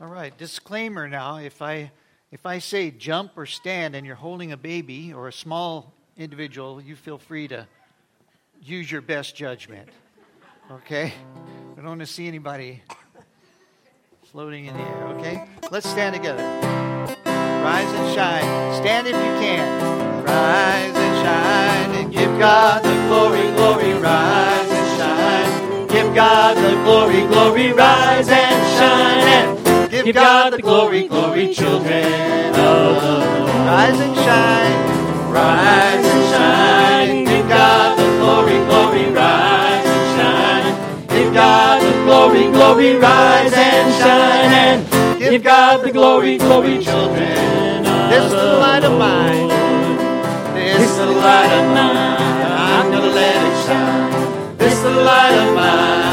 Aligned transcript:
All 0.00 0.06
right, 0.06 0.36
disclaimer 0.38 1.08
now. 1.08 1.38
If 1.38 1.60
I 1.60 1.90
if 2.30 2.46
I 2.46 2.60
say 2.60 2.92
jump 2.92 3.32
or 3.36 3.46
stand 3.46 3.96
and 3.96 4.06
you're 4.06 4.14
holding 4.14 4.52
a 4.52 4.56
baby 4.56 5.12
or 5.12 5.26
a 5.26 5.32
small 5.32 5.92
individual, 6.16 6.80
you 6.80 6.94
feel 6.94 7.18
free 7.18 7.48
to 7.48 7.66
use 8.62 8.88
your 8.90 9.00
best 9.00 9.34
judgment. 9.34 9.88
Okay? 10.70 11.12
I 11.72 11.76
don't 11.80 11.86
want 11.86 12.00
to 12.00 12.06
see 12.06 12.28
anybody 12.28 12.80
floating 14.30 14.66
in 14.66 14.74
the 14.74 14.82
air, 14.82 15.06
okay? 15.08 15.48
Let's 15.72 15.88
stand 15.88 16.14
together. 16.14 16.44
Rise 16.44 17.92
and 17.92 18.14
shine. 18.14 18.82
Stand 18.82 19.06
if 19.08 19.14
you 19.14 19.40
can. 19.40 20.24
Rise 20.24 20.94
and 20.94 21.26
shine 21.26 22.04
and 22.04 22.12
give 22.12 22.38
God 22.38 22.84
the 22.84 22.94
glory, 23.08 23.50
glory, 23.56 23.94
rise 24.00 24.70
and 24.70 24.98
shine. 25.00 25.86
Give 25.88 26.14
God 26.14 26.56
the 26.56 26.84
glory, 26.84 27.26
glory, 27.26 27.72
rise 27.72 28.28
and 28.28 28.78
shine. 28.78 29.26
And 29.26 29.57
give, 30.12 30.22
God 30.22 30.52
the 30.54 30.62
glory, 30.62 31.06
glory, 31.06 31.52
children 31.52 32.54
of 32.54 33.02
the 33.02 33.18
Lord. 33.18 33.48
Rise 33.68 34.00
and 34.00 34.16
shine. 34.16 35.32
Rise 35.32 36.06
and 36.06 36.24
shine. 36.32 37.24
Give 37.24 37.48
God 37.48 37.98
the 37.98 38.08
glory, 38.18 38.58
glory, 38.64 39.12
rise 39.12 39.86
and 39.86 40.06
shine. 40.16 41.08
Give 41.08 41.34
God 41.34 41.82
the 41.82 41.92
glory, 42.04 42.50
glory, 42.50 42.96
rise 42.96 43.52
and 43.52 43.94
shine. 44.00 44.52
And 44.64 45.18
give 45.18 45.42
God 45.42 45.84
the 45.84 45.92
glory, 45.92 46.38
glory, 46.38 46.82
children 46.82 47.86
of 47.86 48.10
This 48.10 48.32
little 48.32 48.60
light 48.60 48.84
of 48.84 48.98
mine. 48.98 49.48
This 50.54 50.96
little 50.96 51.14
light 51.16 51.52
of 51.52 51.66
mine. 51.74 52.18
I'm 52.74 52.90
gonna 52.90 53.06
let 53.08 53.36
it 53.44 53.66
shine. 53.66 54.56
This 54.56 54.82
little 54.82 55.04
light 55.04 55.34
of 55.34 55.54
mine. 55.54 56.08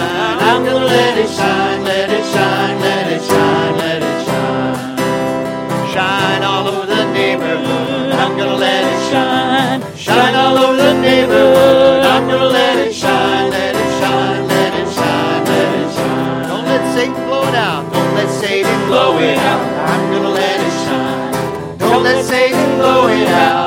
I'm 0.47 0.65
gonna 0.65 0.85
let 0.85 1.17
it 1.17 1.29
shine, 1.29 1.83
let 1.83 2.09
it 2.09 2.25
shine, 2.25 2.33
let 2.33 2.33
it 2.33 2.33
shine, 2.33 2.79
let 2.81 3.13
it 3.13 3.21
shine. 3.23 3.54
Shine 6.35 6.43
all 6.43 6.67
over 6.67 6.85
the 6.85 7.13
neighborhood. 7.13 8.11
I'm 8.11 8.37
gonna 8.37 8.55
let 8.55 8.83
it 8.83 9.09
shine. 9.09 9.95
Shine 9.95 10.35
all 10.35 10.57
over 10.57 10.75
the 10.75 10.93
neighborhood. 10.99 12.03
I'm 12.03 12.27
gonna 12.27 12.49
let 12.49 12.77
it 12.77 12.93
shine, 12.93 13.51
let 13.51 13.73
it 13.73 13.91
shine, 14.01 14.45
let 14.45 14.73
it 14.73 14.93
shine, 14.93 15.45
let 15.45 15.73
it 15.79 15.95
shine. 15.95 16.47
Don't 16.49 16.65
let 16.65 16.93
Satan 16.93 17.13
blow 17.27 17.47
it 17.47 17.55
out. 17.55 17.93
Don't 17.93 18.15
let 18.15 18.29
Satan 18.29 18.87
blow 18.87 19.17
it 19.17 19.37
out. 19.37 19.61
I'm 19.89 20.11
gonna 20.11 20.27
let 20.27 20.59
it 20.59 20.75
shine. 20.83 21.77
Don't 21.77 22.03
let 22.03 22.25
Satan 22.25 22.79
blow 22.79 23.07
it 23.07 23.29
out. 23.29 23.64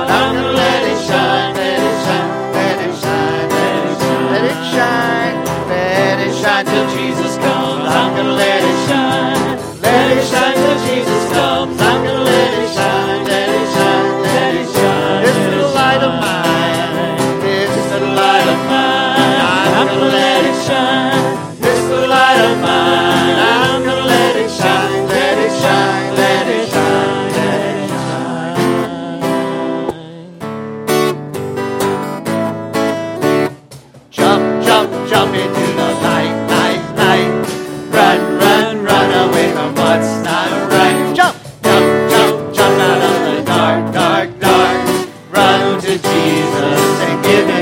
To 45.80 45.86
Jesus 45.86 47.00
and 47.06 47.24
give 47.24 47.46
him 47.46 47.57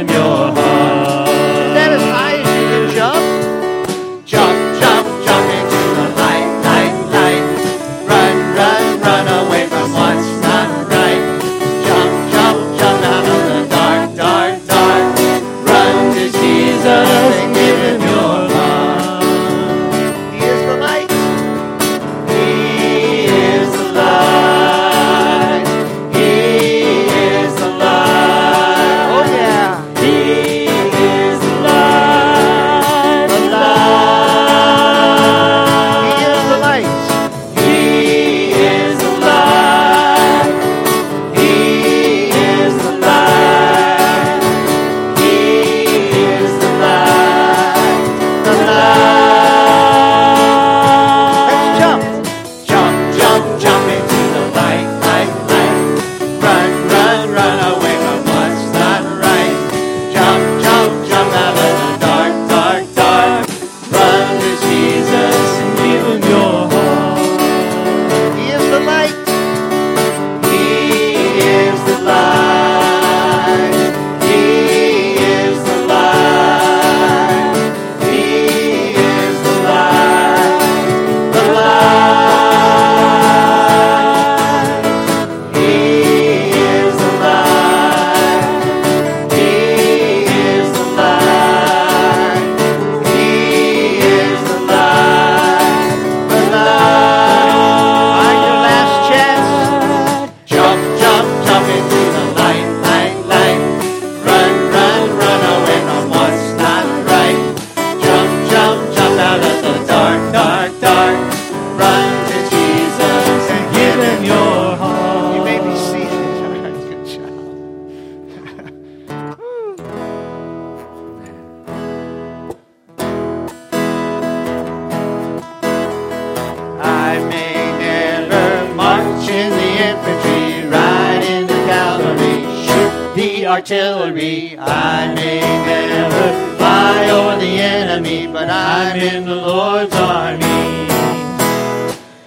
artillery. 133.57 134.55
I 134.59 135.15
may 135.15 135.41
never 135.41 136.57
fly 136.59 137.09
over 137.09 137.41
the 137.41 137.55
enemy, 137.59 138.27
but 138.27 138.51
I'm 138.51 138.99
in 139.01 139.25
the 139.25 139.35
Lord's 139.35 139.95
army. 139.95 140.91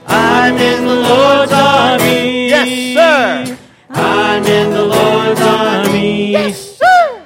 I'm 0.07 0.57
in 0.57 0.85
the 0.87 0.95
Lord's 0.95 1.51
army. 1.51 2.49
Yes, 2.49 2.69
sir. 2.95 3.57
I'm 3.91 4.43
in 4.43 4.73
the 4.73 4.85
Lord's 4.85 5.39
army. 5.41 6.31
Yes, 6.31 6.79
sir. 6.79 7.21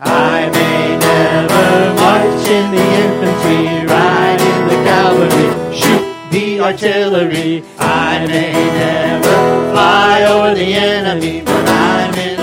I 0.00 0.50
may 0.56 0.98
never 1.08 1.94
march 2.02 2.46
in 2.58 2.66
the 2.76 2.86
infantry, 3.04 3.86
ride 3.88 4.42
in 4.52 4.60
the 4.68 4.78
cavalry, 4.90 5.48
shoot 5.80 6.04
the 6.30 6.60
artillery. 6.60 7.64
I 7.78 8.26
may 8.26 8.52
never 8.52 9.72
fly 9.72 10.24
over 10.24 10.54
the 10.54 10.74
enemy, 10.74 11.40
but 11.40 11.66
I'm 11.66 12.14
in 12.18 12.35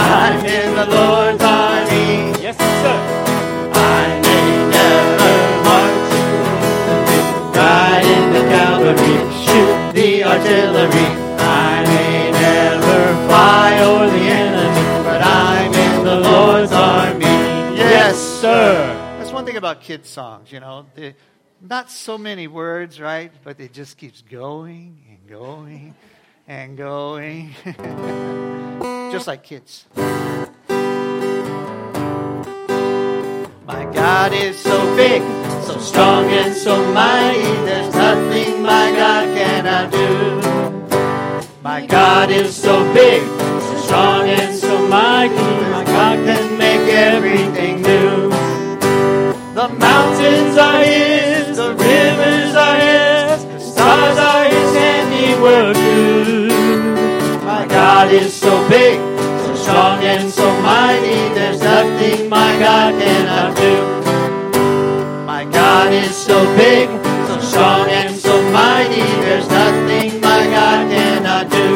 I'm 0.00 0.44
in 0.44 0.74
the 0.74 0.86
Lord's 0.86 1.42
army. 1.42 2.32
Yes, 2.40 2.56
sir. 2.56 2.96
I 3.72 4.20
may 4.24 4.48
never 4.76 5.34
march 5.66 6.10
ride 7.54 8.06
in 8.16 8.32
the 8.32 8.44
cavalry, 8.54 9.16
shoot 9.44 9.92
the 9.92 10.24
artillery. 10.24 11.08
I 11.38 11.84
may 11.84 12.30
never 12.32 12.98
fly 13.28 13.78
over 13.82 14.06
the 14.06 14.26
enemy, 14.42 15.04
but 15.04 15.20
I'm 15.22 15.72
in 15.74 16.04
the 16.04 16.20
Lord's 16.28 16.72
army. 16.72 17.24
Yes, 17.76 18.16
sir. 18.40 19.16
That's 19.18 19.32
one 19.32 19.44
thing 19.44 19.56
about 19.56 19.82
kids' 19.82 20.08
songs, 20.08 20.50
you 20.50 20.60
know. 20.60 20.86
They, 20.94 21.14
not 21.60 21.90
so 21.90 22.16
many 22.16 22.48
words, 22.48 22.98
right? 22.98 23.32
But 23.44 23.60
it 23.60 23.74
just 23.74 23.98
keeps 23.98 24.22
going 24.22 25.04
and 25.10 25.28
going 25.28 25.94
and 26.48 26.76
going. 26.76 27.54
just 29.10 29.26
like 29.26 29.42
kids. 29.42 29.86
My 33.66 33.84
God 33.92 34.32
is 34.32 34.56
so 34.58 34.96
big, 34.96 35.22
so 35.64 35.78
strong 35.78 36.26
and 36.26 36.54
so 36.54 36.76
mighty. 36.92 37.42
There's 37.66 37.92
nothing 37.94 38.62
my 38.62 38.92
God 38.92 39.36
cannot 39.36 39.90
do. 39.90 40.40
My 41.62 41.84
God 41.86 42.30
is 42.30 42.54
so 42.54 42.82
big, 42.94 43.22
so 43.22 43.76
strong 43.84 44.28
and 44.28 44.56
so 44.56 44.86
mighty. 44.88 45.34
My 45.34 45.84
God 45.84 46.24
can 46.24 46.58
make 46.58 46.88
everything 46.88 47.82
new. 47.82 48.30
The 49.54 49.68
mountains 49.68 50.56
are 50.56 50.82
His, 50.84 51.56
the 51.56 51.74
rivers 51.74 52.54
are 52.54 52.76
His, 52.76 53.44
the 53.44 53.60
stars 53.60 54.18
are 54.18 54.44
His 54.44 54.74
handiwork 54.74 55.79
God 58.00 58.12
is 58.12 58.32
so 58.32 58.66
big, 58.70 58.98
so 59.44 59.54
strong 59.54 60.02
and 60.02 60.30
so 60.30 60.48
mighty. 60.62 61.20
There's 61.34 61.60
nothing 61.60 62.30
my 62.30 62.58
God 62.58 62.94
cannot 62.98 63.54
do. 63.54 63.74
My 65.26 65.44
God 65.44 65.92
is 65.92 66.16
so 66.16 66.38
big, 66.56 66.88
so 67.28 67.38
strong 67.40 67.90
and 67.90 68.16
so 68.16 68.40
mighty. 68.52 69.04
There's 69.20 69.46
nothing 69.50 70.18
my 70.22 70.46
God 70.46 70.90
cannot 70.90 71.50
do. 71.50 71.68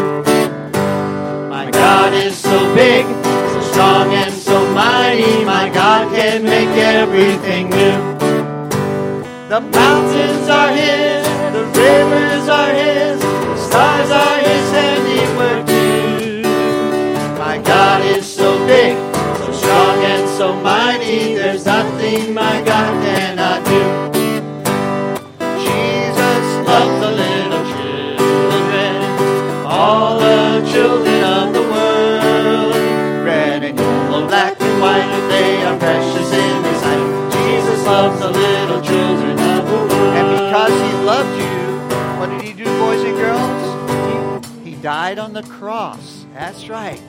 My 1.50 1.71
God 1.71 2.15
is 2.15 2.35
so 2.38 2.75
big, 2.75 3.05
so 3.53 3.61
strong 3.73 4.15
and 4.15 4.32
so 4.32 4.56
mighty. 4.73 5.44
My 5.44 5.69
God 5.69 6.11
can 6.17 6.43
make 6.44 6.75
everything 6.97 7.69
new. 7.69 8.00
The 9.50 9.61
mountains 9.61 10.49
are 10.49 10.73
His, 10.73 11.27
the 11.53 11.65
rivers 11.77 12.49
are 12.49 12.73
His, 12.73 13.20
the 13.20 13.56
stars 13.59 14.11
are 14.11 14.38
His 14.38 14.73
Nothing 21.65 22.35
my 22.35 22.63
God 22.63 23.03
cannot 23.03 23.65
do. 23.65 23.81
Jesus 25.65 26.45
loves 26.69 27.01
the 27.01 27.11
little 27.11 27.65
children, 27.73 28.97
all 29.67 30.19
the 30.19 30.71
children 30.71 31.25
of 31.25 31.55
the 31.55 31.63
world. 31.63 32.75
Red 33.25 33.65
and 33.65 33.79
yellow, 33.79 34.27
black 34.29 34.61
and 34.61 34.81
white, 34.83 35.29
they 35.29 35.65
are 35.65 35.79
precious 35.79 36.33
in 36.33 36.65
His 36.65 36.81
sight. 36.83 37.33
Jesus 37.33 37.87
loves 37.87 38.21
the 38.21 38.31
little 38.31 38.83
children 38.83 39.39
of 39.39 39.67
the 39.67 39.73
world. 39.73 39.93
And 39.93 40.29
because 40.37 40.73
He 40.73 40.93
loved 41.05 41.35
you, 41.41 41.57
what 42.21 42.29
did 42.31 42.43
He 42.43 42.53
do, 42.53 42.65
boys 42.79 43.03
and 43.03 43.17
girls? 43.17 44.55
He, 44.63 44.71
he 44.71 44.77
died 44.83 45.19
on 45.19 45.33
the 45.33 45.43
cross. 45.45 46.27
That's 46.35 46.69
right. 46.69 47.01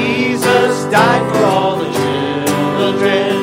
Jesus 0.00 0.84
died 0.90 1.24
for 1.30 1.44
all 1.44 1.76
the 1.76 1.90
children, 2.00 3.36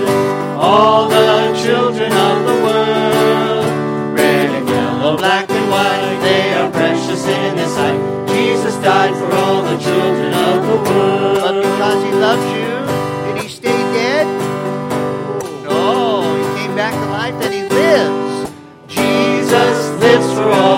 all 0.58 1.08
the 1.08 1.54
children 1.64 2.12
of 2.12 2.36
the 2.50 2.56
world. 2.66 3.66
Red 4.18 4.50
and 4.58 4.68
yellow, 4.68 5.18
black 5.18 5.50
and 5.50 5.70
white, 5.70 6.18
they 6.22 6.54
are 6.54 6.72
precious 6.72 7.24
in 7.28 7.58
His 7.58 7.72
sight. 7.74 8.00
Jesus 8.28 8.76
died 8.78 9.16
for 9.16 9.32
all 9.36 9.62
the 9.62 9.78
children 9.78 10.34
of 10.34 10.58
the 10.70 10.78
world. 10.90 11.38
But 11.46 11.56
because 11.62 12.04
He 12.04 12.12
loved 12.26 12.48
you, 12.58 12.74
did 13.26 13.44
He 13.44 13.50
stay 13.50 13.80
dead? 14.00 14.28
No, 15.64 16.24
He 16.38 16.44
came 16.60 16.76
back 16.76 16.94
to 16.94 17.06
life 17.20 17.38
and 17.46 17.54
He 17.54 17.64
lives. 17.82 18.52
Jesus 18.88 19.78
lives 20.02 20.30
for 20.34 20.50
all 20.50 20.77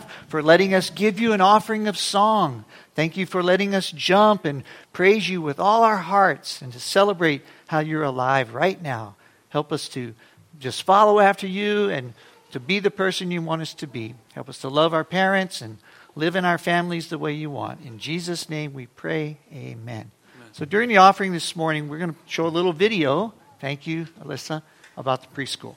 God, 0.00 0.10
for 0.28 0.42
letting 0.42 0.74
us 0.74 0.90
give 0.90 1.20
you 1.20 1.32
an 1.32 1.40
offering 1.40 1.88
of 1.88 1.98
song. 1.98 2.64
Thank 2.94 3.16
you 3.16 3.26
for 3.26 3.42
letting 3.42 3.74
us 3.74 3.90
jump 3.90 4.44
and 4.44 4.64
praise 4.92 5.28
you 5.28 5.40
with 5.40 5.60
all 5.60 5.82
our 5.82 5.96
hearts 5.96 6.62
and 6.62 6.72
to 6.72 6.80
celebrate 6.80 7.42
how 7.68 7.80
you're 7.80 8.02
alive 8.02 8.54
right 8.54 8.80
now. 8.80 9.16
Help 9.48 9.72
us 9.72 9.88
to 9.90 10.14
just 10.58 10.82
follow 10.82 11.18
after 11.18 11.46
you 11.46 11.88
and 11.90 12.14
to 12.52 12.60
be 12.60 12.78
the 12.80 12.90
person 12.90 13.30
you 13.30 13.42
want 13.42 13.62
us 13.62 13.74
to 13.74 13.86
be. 13.86 14.14
Help 14.34 14.48
us 14.48 14.58
to 14.58 14.68
love 14.68 14.92
our 14.92 15.04
parents 15.04 15.60
and 15.62 15.78
live 16.14 16.36
in 16.36 16.44
our 16.44 16.58
families 16.58 17.08
the 17.08 17.18
way 17.18 17.32
you 17.32 17.50
want. 17.50 17.80
In 17.84 17.98
Jesus' 17.98 18.48
name 18.48 18.72
we 18.72 18.86
pray. 18.86 19.38
Amen. 19.52 20.10
So 20.52 20.64
during 20.64 20.88
the 20.88 20.96
offering 20.96 21.32
this 21.32 21.54
morning, 21.54 21.88
we're 21.88 21.98
going 21.98 22.12
to 22.12 22.18
show 22.26 22.46
a 22.46 22.48
little 22.48 22.72
video. 22.72 23.32
Thank 23.60 23.86
you, 23.86 24.06
Alyssa, 24.20 24.62
about 24.96 25.22
the 25.22 25.28
preschool. 25.28 25.76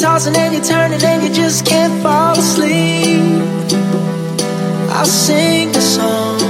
tossing 0.00 0.34
and 0.34 0.54
you're 0.54 0.64
turning 0.64 1.02
and 1.02 1.22
you 1.22 1.28
just 1.32 1.66
can't 1.66 2.02
fall 2.02 2.32
asleep, 2.32 3.20
I'll 4.90 5.04
sing 5.04 5.68
a 5.76 5.80
song 5.80 6.40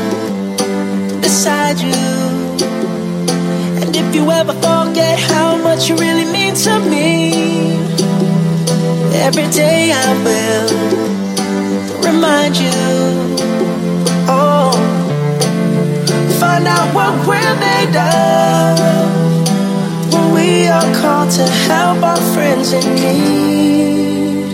beside 1.21 1.79
you. 1.81 1.91
And 3.81 3.97
if 3.97 4.15
you 4.15 4.31
ever 4.31 4.53
forget 4.53 5.19
how 5.19 5.57
much 5.57 5.89
you 5.89 5.97
really 5.97 6.31
mean 6.33 6.55
to 6.55 6.81
me, 6.81 7.33
every 9.27 9.49
day 9.51 9.93
I 9.93 10.09
will 10.25 10.69
remind 12.05 12.57
you. 12.57 13.30
Out 16.67 16.95
what 16.95 17.13
we're 17.27 17.57
made 17.59 17.97
of. 17.97 18.79
When 20.13 20.33
we 20.35 20.69
are 20.69 20.91
called 21.01 21.31
to 21.33 21.47
help 21.69 22.03
our 22.03 22.23
friends 22.35 22.73
in 22.73 22.85
need. 22.95 24.51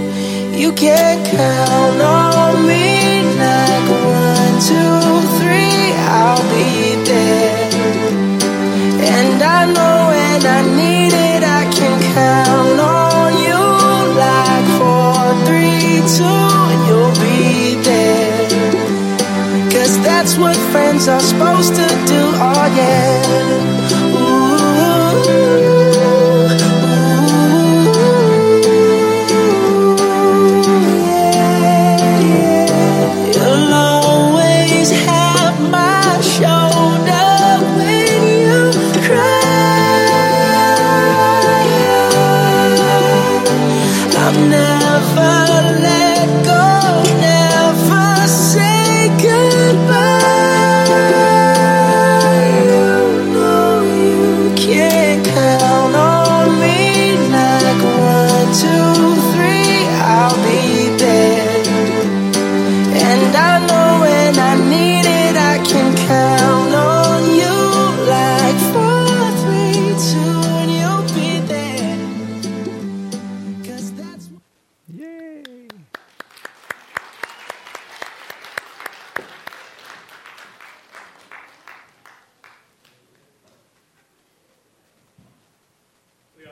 You 0.59 0.73
can 0.73 1.25
count 1.27 2.01
on 2.01 2.67
me 2.67 3.23
like 3.39 3.89
one, 3.91 4.55
two, 4.69 5.21
three, 5.39 5.93
I'll 6.09 6.46
that's 20.37 20.59
what 20.59 20.71
friends 20.73 21.09
are 21.09 21.21
supposed 21.21 21.75
to 21.75 21.87
do, 22.07 22.21
oh 22.21 22.67
yeah. 22.77 23.23
Ooh, 25.25 25.86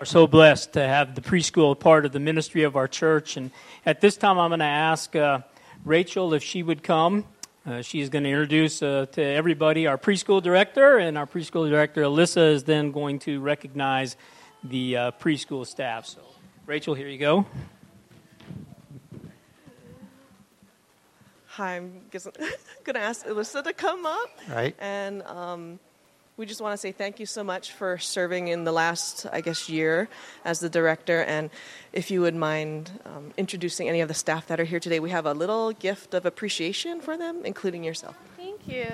are 0.04 0.06
so 0.06 0.26
blessed 0.26 0.74
to 0.74 0.86
have 0.86 1.14
the 1.14 1.22
preschool 1.22 1.80
part 1.80 2.04
of 2.04 2.12
the 2.12 2.20
ministry 2.20 2.64
of 2.64 2.76
our 2.76 2.86
church. 2.86 3.38
And 3.38 3.50
at 3.86 4.02
this 4.02 4.18
time, 4.18 4.38
I'm 4.38 4.50
going 4.50 4.58
to 4.58 4.66
ask 4.66 5.16
uh, 5.16 5.38
Rachel 5.82 6.34
if 6.34 6.42
she 6.42 6.62
would 6.62 6.82
come. 6.82 7.24
Uh, 7.64 7.80
she 7.80 8.00
is 8.00 8.10
going 8.10 8.24
to 8.24 8.28
introduce 8.28 8.82
uh, 8.82 9.06
to 9.12 9.22
everybody 9.22 9.86
our 9.86 9.96
preschool 9.96 10.42
director, 10.42 10.98
and 10.98 11.16
our 11.16 11.26
preschool 11.26 11.70
director, 11.70 12.02
Alyssa, 12.02 12.52
is 12.52 12.64
then 12.64 12.92
going 12.92 13.18
to 13.20 13.40
recognize 13.40 14.18
the 14.62 14.94
uh, 14.94 15.10
preschool 15.12 15.66
staff. 15.66 16.04
So, 16.04 16.20
Rachel, 16.66 16.92
here 16.92 17.08
you 17.08 17.16
go. 17.16 17.46
Hi, 21.46 21.76
I'm 21.76 22.02
going 22.12 22.94
to 22.94 23.00
ask 23.00 23.24
Alyssa 23.24 23.64
to 23.64 23.72
come 23.72 24.04
up. 24.04 24.28
Right. 24.50 24.76
And 24.78 25.22
um, 25.22 25.80
we 26.36 26.46
just 26.46 26.60
want 26.60 26.72
to 26.72 26.78
say 26.78 26.90
thank 26.90 27.20
you 27.20 27.26
so 27.26 27.44
much 27.44 27.70
for 27.70 27.96
serving 27.96 28.48
in 28.48 28.64
the 28.64 28.72
last, 28.72 29.26
I 29.32 29.40
guess, 29.40 29.68
year 29.68 30.08
as 30.44 30.58
the 30.58 30.68
director. 30.68 31.22
And 31.22 31.48
if 31.92 32.10
you 32.10 32.22
would 32.22 32.34
mind 32.34 32.90
um, 33.04 33.32
introducing 33.36 33.88
any 33.88 34.00
of 34.00 34.08
the 34.08 34.14
staff 34.14 34.48
that 34.48 34.58
are 34.58 34.64
here 34.64 34.80
today, 34.80 34.98
we 34.98 35.10
have 35.10 35.26
a 35.26 35.32
little 35.32 35.70
gift 35.72 36.12
of 36.12 36.26
appreciation 36.26 37.00
for 37.00 37.16
them, 37.16 37.42
including 37.44 37.84
yourself. 37.84 38.16
Thank 38.36 38.66
you. 38.66 38.88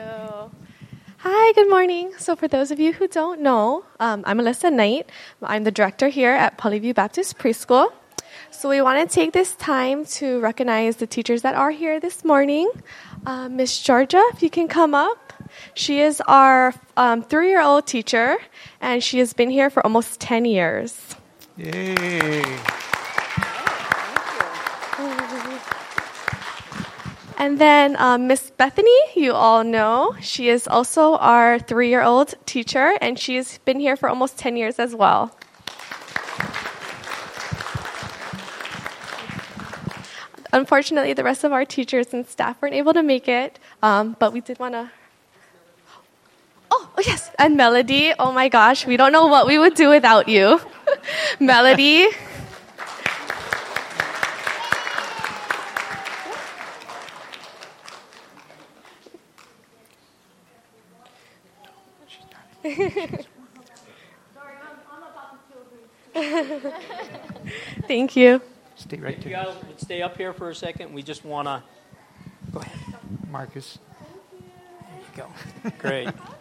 Hi, 1.19 1.53
good 1.53 1.71
morning. 1.71 2.13
So, 2.19 2.37
for 2.37 2.49
those 2.49 2.71
of 2.71 2.79
you 2.79 2.93
who 2.93 3.09
don't 3.09 3.41
know, 3.41 3.85
um, 4.01 4.23
I'm 4.27 4.39
Alyssa 4.39 4.73
Knight. 4.73 5.09
I'm 5.43 5.65
the 5.65 5.71
director 5.71 6.09
here 6.09 6.33
at 6.33 6.59
Pali 6.59 6.79
View 6.79 6.95
Baptist 6.95 7.39
Preschool. 7.39 7.91
So, 8.51 8.69
we 8.69 8.83
want 8.83 9.09
to 9.09 9.15
take 9.15 9.33
this 9.33 9.55
time 9.57 10.05
to 10.21 10.41
recognize 10.41 10.97
the 10.97 11.07
teachers 11.07 11.43
that 11.43 11.55
are 11.55 11.71
here 11.71 12.01
this 12.01 12.23
morning. 12.25 12.71
Uh, 13.25 13.49
Miss 13.49 13.81
Georgia, 13.81 14.23
if 14.33 14.43
you 14.43 14.51
can 14.51 14.69
come 14.69 14.95
up. 14.95 15.31
She 15.75 16.01
is 16.01 16.21
our 16.27 16.75
um, 16.97 17.23
three 17.23 17.49
year 17.49 17.63
old 17.63 17.87
teacher, 17.87 18.39
and 18.81 19.03
she 19.03 19.19
has 19.19 19.33
been 19.33 19.51
here 19.51 19.71
for 19.71 19.85
almost 19.85 20.21
10 20.21 20.45
years. 20.45 21.15
Yay. 21.57 22.45
And 27.41 27.59
then 27.59 27.97
um, 27.99 28.27
Miss 28.27 28.51
Bethany, 28.51 29.01
you 29.17 29.33
all 29.33 29.65
know, 29.65 30.15
she 30.21 30.51
is 30.51 30.69
also 30.69 31.17
our 31.17 31.59
three 31.59 31.89
year 31.89 32.03
old 32.03 32.35
teacher, 32.45 32.93
and 33.01 33.19
she's 33.19 33.57
been 33.65 33.81
here 33.81 33.97
for 33.97 34.11
almost 34.11 34.37
10 34.37 34.59
years 34.59 34.79
as 34.79 34.95
well. 34.95 35.35
Unfortunately, 40.53 41.15
the 41.15 41.25
rest 41.25 41.43
of 41.43 41.53
our 41.53 41.65
teachers 41.65 42.13
and 42.13 42.27
staff 42.27 42.61
weren't 42.61 42.75
able 42.75 42.93
to 42.93 43.03
make 43.03 43.27
it, 43.27 43.59
um, 43.83 44.17
but 44.19 44.35
we 44.35 44.43
did 44.43 44.59
want 44.59 44.75
to. 44.75 44.91
Oh, 46.71 46.89
yes, 47.05 47.31
and 47.39 47.57
Melody. 47.57 48.13
Oh 48.19 48.33
my 48.33 48.49
gosh, 48.49 48.87
we 48.87 48.97
don't 48.97 49.13
know 49.13 49.27
what 49.27 49.47
we 49.47 49.59
would 49.59 49.75
do 49.75 49.89
without 49.89 50.29
you. 50.29 50.61
Melody. 51.41 52.09
Thank 67.89 68.15
you. 68.17 68.41
Stay 68.77 68.99
right 68.99 69.17
You 69.19 69.23
there, 69.25 69.45
guys 69.45 69.55
would 69.67 69.81
stay 69.81 70.03
up 70.03 70.17
here 70.17 70.33
for 70.33 70.51
a 70.51 70.55
second. 70.55 70.93
We 70.93 71.03
just 71.03 71.25
want 71.25 71.49
to. 71.49 71.63
Go 72.53 72.61
ahead. 72.61 72.97
Marcus. 73.31 73.79
There 74.33 75.25
you 75.25 75.71
go. 75.71 75.71
Great. 75.79 76.09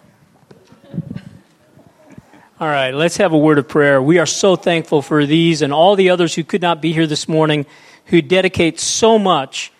All 2.62 2.68
right, 2.68 2.94
let's 2.94 3.16
have 3.16 3.32
a 3.32 3.38
word 3.38 3.58
of 3.58 3.70
prayer. 3.70 4.02
We 4.02 4.18
are 4.18 4.26
so 4.26 4.58
thankful 4.58 5.02
for 5.02 5.26
these 5.26 5.62
and 5.62 5.72
all 5.72 5.96
the 5.96 6.10
others 6.10 6.36
who 6.36 6.44
could 6.44 6.62
not 6.62 6.82
be 6.82 6.92
here 6.92 7.08
this 7.08 7.26
morning, 7.26 7.66
who 8.08 8.22
dedicate 8.22 8.82
so 8.82 9.18
much 9.18 9.72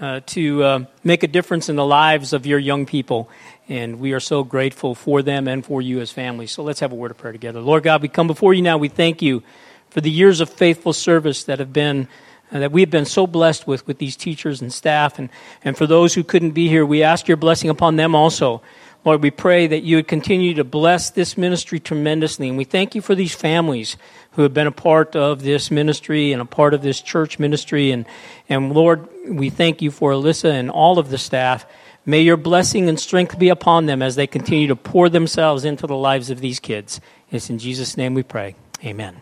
uh, 0.00 0.18
to 0.26 0.64
uh, 0.64 0.84
make 1.04 1.22
a 1.22 1.28
difference 1.28 1.68
in 1.68 1.76
the 1.76 1.84
lives 1.84 2.32
of 2.32 2.44
your 2.44 2.58
young 2.58 2.86
people. 2.86 3.30
And 3.68 4.00
we 4.00 4.14
are 4.14 4.18
so 4.18 4.42
grateful 4.42 4.96
for 4.96 5.22
them 5.22 5.46
and 5.46 5.64
for 5.64 5.80
you 5.80 6.00
as 6.00 6.10
families. 6.10 6.50
So 6.50 6.64
let's 6.64 6.80
have 6.80 6.90
a 6.90 6.96
word 6.96 7.12
of 7.12 7.18
prayer 7.18 7.30
together. 7.30 7.60
Lord 7.60 7.84
God, 7.84 8.02
we 8.02 8.08
come 8.08 8.26
before 8.26 8.52
you 8.52 8.62
now. 8.62 8.78
We 8.78 8.88
thank 8.88 9.22
you 9.22 9.44
for 9.90 10.00
the 10.00 10.10
years 10.10 10.40
of 10.40 10.50
faithful 10.50 10.92
service 10.92 11.44
that 11.44 11.60
have 11.60 11.72
been 11.72 12.08
uh, 12.50 12.58
that 12.58 12.72
we've 12.72 12.90
been 12.90 13.06
so 13.06 13.28
blessed 13.28 13.68
with 13.68 13.86
with 13.86 13.98
these 13.98 14.16
teachers 14.16 14.60
and 14.60 14.72
staff 14.72 15.20
and, 15.20 15.30
and 15.64 15.78
for 15.78 15.86
those 15.86 16.14
who 16.14 16.24
couldn't 16.24 16.50
be 16.50 16.68
here 16.68 16.84
we 16.84 17.02
ask 17.02 17.26
your 17.26 17.38
blessing 17.38 17.70
upon 17.70 17.96
them 17.96 18.14
also 18.14 18.60
lord 19.04 19.22
we 19.22 19.30
pray 19.30 19.66
that 19.66 19.82
you 19.82 19.96
would 19.96 20.08
continue 20.08 20.54
to 20.54 20.64
bless 20.64 21.10
this 21.10 21.36
ministry 21.36 21.78
tremendously 21.80 22.48
and 22.48 22.58
we 22.58 22.64
thank 22.64 22.94
you 22.94 23.00
for 23.00 23.14
these 23.14 23.34
families 23.34 23.96
who 24.32 24.42
have 24.42 24.54
been 24.54 24.66
a 24.66 24.72
part 24.72 25.14
of 25.14 25.42
this 25.42 25.70
ministry 25.70 26.32
and 26.32 26.42
a 26.42 26.46
part 26.46 26.74
of 26.74 26.82
this 26.82 27.00
church 27.00 27.38
ministry 27.38 27.90
and, 27.90 28.06
and 28.48 28.72
lord 28.72 29.08
we 29.28 29.50
thank 29.50 29.82
you 29.82 29.90
for 29.90 30.12
alyssa 30.12 30.50
and 30.50 30.70
all 30.70 30.98
of 30.98 31.10
the 31.10 31.18
staff 31.18 31.66
may 32.06 32.20
your 32.20 32.36
blessing 32.36 32.88
and 32.88 32.98
strength 32.98 33.38
be 33.38 33.48
upon 33.48 33.86
them 33.86 34.02
as 34.02 34.16
they 34.16 34.26
continue 34.26 34.66
to 34.68 34.76
pour 34.76 35.08
themselves 35.08 35.64
into 35.64 35.86
the 35.86 35.96
lives 35.96 36.30
of 36.30 36.40
these 36.40 36.60
kids 36.60 37.00
it's 37.30 37.50
in 37.50 37.58
jesus 37.58 37.96
name 37.96 38.14
we 38.14 38.22
pray 38.22 38.54
amen 38.84 39.16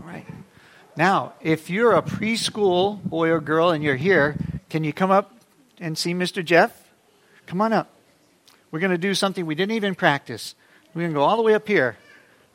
All 0.00 0.06
right. 0.06 0.26
Now, 0.96 1.32
if 1.40 1.70
you're 1.70 1.96
a 1.96 2.02
preschool 2.02 3.02
boy 3.02 3.30
or 3.30 3.40
girl 3.40 3.70
and 3.70 3.82
you're 3.82 3.96
here, 3.96 4.36
can 4.70 4.84
you 4.84 4.92
come 4.92 5.10
up 5.10 5.34
and 5.80 5.98
see 5.98 6.14
Mr. 6.14 6.44
Jeff? 6.44 6.70
Come 7.46 7.60
on 7.60 7.72
up. 7.72 7.90
We're 8.74 8.80
going 8.80 8.90
to 8.90 8.98
do 8.98 9.14
something 9.14 9.46
we 9.46 9.54
didn't 9.54 9.76
even 9.76 9.94
practice. 9.94 10.56
We're 10.94 11.02
going 11.02 11.12
to 11.12 11.18
go 11.20 11.22
all 11.22 11.36
the 11.36 11.44
way 11.44 11.54
up 11.54 11.68
here. 11.68 11.96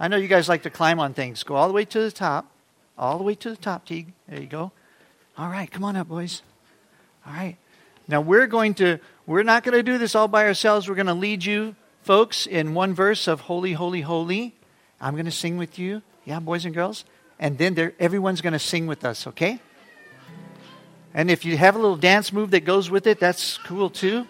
I 0.01 0.09
know 0.09 0.17
you 0.17 0.27
guys 0.27 0.49
like 0.49 0.63
to 0.63 0.69
climb 0.69 0.99
on 0.99 1.13
things. 1.13 1.43
Go 1.43 1.55
all 1.55 1.69
the 1.69 1.73
way 1.73 1.85
to 1.85 2.01
the 2.01 2.11
top. 2.11 2.51
All 2.97 3.17
the 3.17 3.23
way 3.23 3.35
to 3.35 3.51
the 3.51 3.55
top, 3.55 3.85
Teague. 3.85 4.11
There 4.27 4.41
you 4.41 4.47
go. 4.47 4.73
All 5.37 5.47
right, 5.47 5.71
come 5.71 5.85
on 5.85 5.95
up, 5.95 6.09
boys. 6.09 6.41
All 7.25 7.31
right. 7.31 7.55
Now 8.09 8.19
we're 8.19 8.47
going 8.47 8.73
to 8.73 8.97
we're 9.27 9.43
not 9.43 9.63
going 9.63 9.77
to 9.77 9.81
do 9.81 9.97
this 9.97 10.13
all 10.13 10.27
by 10.27 10.45
ourselves. 10.45 10.89
We're 10.89 10.95
going 10.95 11.07
to 11.07 11.13
lead 11.13 11.45
you 11.45 11.73
folks 12.01 12.45
in 12.45 12.73
one 12.73 12.93
verse 12.93 13.29
of 13.29 13.39
holy 13.39 13.71
holy 13.71 14.01
holy. 14.01 14.55
I'm 14.99 15.13
going 15.13 15.23
to 15.23 15.31
sing 15.31 15.55
with 15.55 15.79
you. 15.79 16.01
Yeah, 16.25 16.41
boys 16.41 16.65
and 16.65 16.75
girls. 16.75 17.05
And 17.39 17.57
then 17.57 17.93
everyone's 17.97 18.41
going 18.41 18.51
to 18.51 18.59
sing 18.59 18.87
with 18.87 19.05
us, 19.05 19.25
okay? 19.25 19.61
And 21.13 21.31
if 21.31 21.45
you 21.45 21.55
have 21.55 21.75
a 21.75 21.79
little 21.79 21.95
dance 21.95 22.33
move 22.33 22.51
that 22.51 22.65
goes 22.65 22.89
with 22.89 23.07
it, 23.07 23.21
that's 23.21 23.57
cool 23.59 23.89
too. 23.89 24.27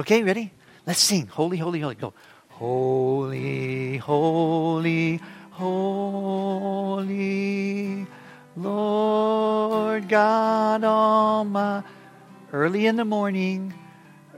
Okay, 0.00 0.22
ready? 0.22 0.50
Let's 0.86 1.00
sing. 1.00 1.26
Holy, 1.26 1.58
holy, 1.58 1.80
holy. 1.80 1.94
Go. 1.94 2.14
Holy, 2.48 3.98
holy, 3.98 5.20
holy, 5.50 7.06
Lord 8.56 10.08
God 10.08 10.84
Almighty. 10.84 11.86
Early 12.50 12.86
in 12.86 12.96
the 12.96 13.04
morning, 13.04 13.74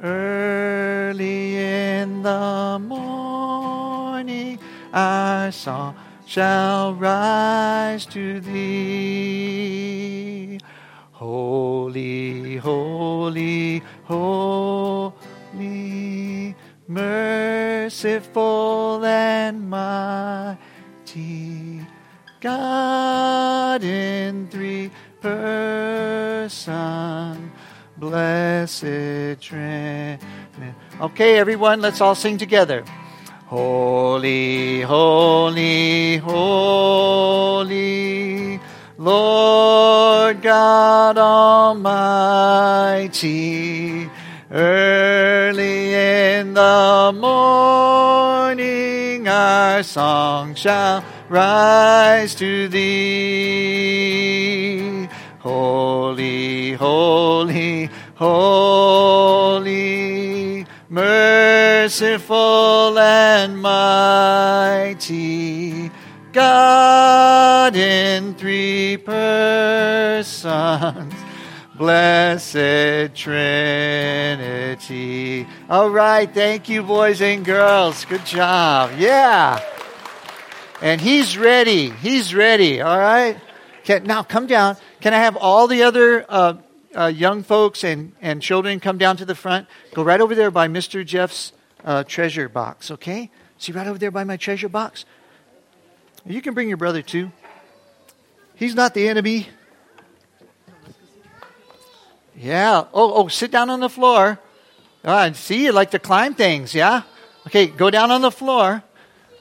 early 0.02 1.56
in 1.56 2.24
the 2.24 2.80
morning, 2.82 4.58
our 4.92 5.52
song 5.52 5.94
shall 6.26 6.92
rise 6.94 8.04
to 8.06 8.40
thee. 8.40 9.62
Holy, 11.12 12.56
holy, 12.56 13.80
holy, 14.04 15.12
merciful 16.88 19.04
and 19.04 19.70
mighty, 19.70 20.58
God 22.40 23.84
in 23.84 24.48
three 24.48 24.90
persons, 25.20 26.50
blessed 27.96 29.40
Trinity. 29.40 30.26
Okay, 31.00 31.38
everyone, 31.38 31.80
let's 31.80 32.00
all 32.00 32.14
sing 32.14 32.38
together. 32.38 32.84
Holy, 33.46 34.80
holy, 34.80 36.18
holy, 36.18 37.80
Lord 38.98 40.42
God 40.42 41.18
Almighty. 41.18 41.82
Early 44.54 45.94
in 45.94 46.52
the 46.52 47.10
morning 47.18 49.26
our 49.26 49.82
song 49.82 50.54
shall 50.54 51.02
rise 51.30 52.34
to 52.34 52.68
thee. 52.68 52.82
Holy, 55.38 56.74
holy, 56.74 57.88
holy, 58.16 59.86
merciful 60.90 62.98
and 62.98 63.58
mighty, 63.58 65.10
God 66.34 67.74
in 67.74 68.34
three 68.34 68.98
persons, 68.98 70.34
blessed 71.82 73.16
Trinity. 73.16 73.44
All 75.68 75.90
right, 75.90 76.32
thank 76.32 76.68
you, 76.68 76.84
boys 76.84 77.20
and 77.20 77.44
girls. 77.44 78.04
Good 78.04 78.24
job. 78.24 78.92
Yeah. 78.98 79.58
And 80.80 81.00
he's 81.00 81.36
ready. 81.36 81.90
He's 81.90 82.36
ready. 82.36 82.80
All 82.80 82.96
right. 82.96 83.36
Now 84.04 84.22
come 84.22 84.46
down. 84.46 84.76
Can 85.00 85.12
I 85.12 85.16
have 85.16 85.36
all 85.36 85.66
the 85.66 85.82
other 85.82 86.24
uh, 86.28 86.54
uh, 86.96 87.06
young 87.06 87.42
folks 87.42 87.82
and, 87.82 88.12
and 88.20 88.40
children 88.40 88.78
come 88.78 88.96
down 88.96 89.16
to 89.16 89.24
the 89.24 89.34
front? 89.34 89.66
Go 89.92 90.04
right 90.04 90.20
over 90.20 90.36
there 90.36 90.52
by 90.52 90.68
Mr. 90.68 91.04
Jeff's 91.04 91.52
uh, 91.84 92.04
treasure 92.04 92.48
box, 92.48 92.92
okay? 92.92 93.28
See 93.58 93.72
right 93.72 93.88
over 93.88 93.98
there 93.98 94.12
by 94.12 94.22
my 94.22 94.36
treasure 94.36 94.68
box? 94.68 95.04
You 96.24 96.42
can 96.42 96.54
bring 96.54 96.68
your 96.68 96.76
brother 96.76 97.02
too. 97.02 97.32
He's 98.54 98.76
not 98.76 98.94
the 98.94 99.08
enemy. 99.08 99.48
Yeah. 102.42 102.86
Oh, 102.92 103.14
oh, 103.14 103.28
sit 103.28 103.52
down 103.52 103.70
on 103.70 103.78
the 103.78 103.88
floor. 103.88 104.38
Ah, 105.04 105.30
see, 105.32 105.64
you 105.64 105.72
like 105.72 105.92
to 105.92 106.00
climb 106.00 106.34
things, 106.34 106.74
yeah? 106.74 107.02
Okay, 107.46 107.68
go 107.68 107.88
down 107.88 108.10
on 108.10 108.20
the 108.20 108.32
floor. 108.32 108.82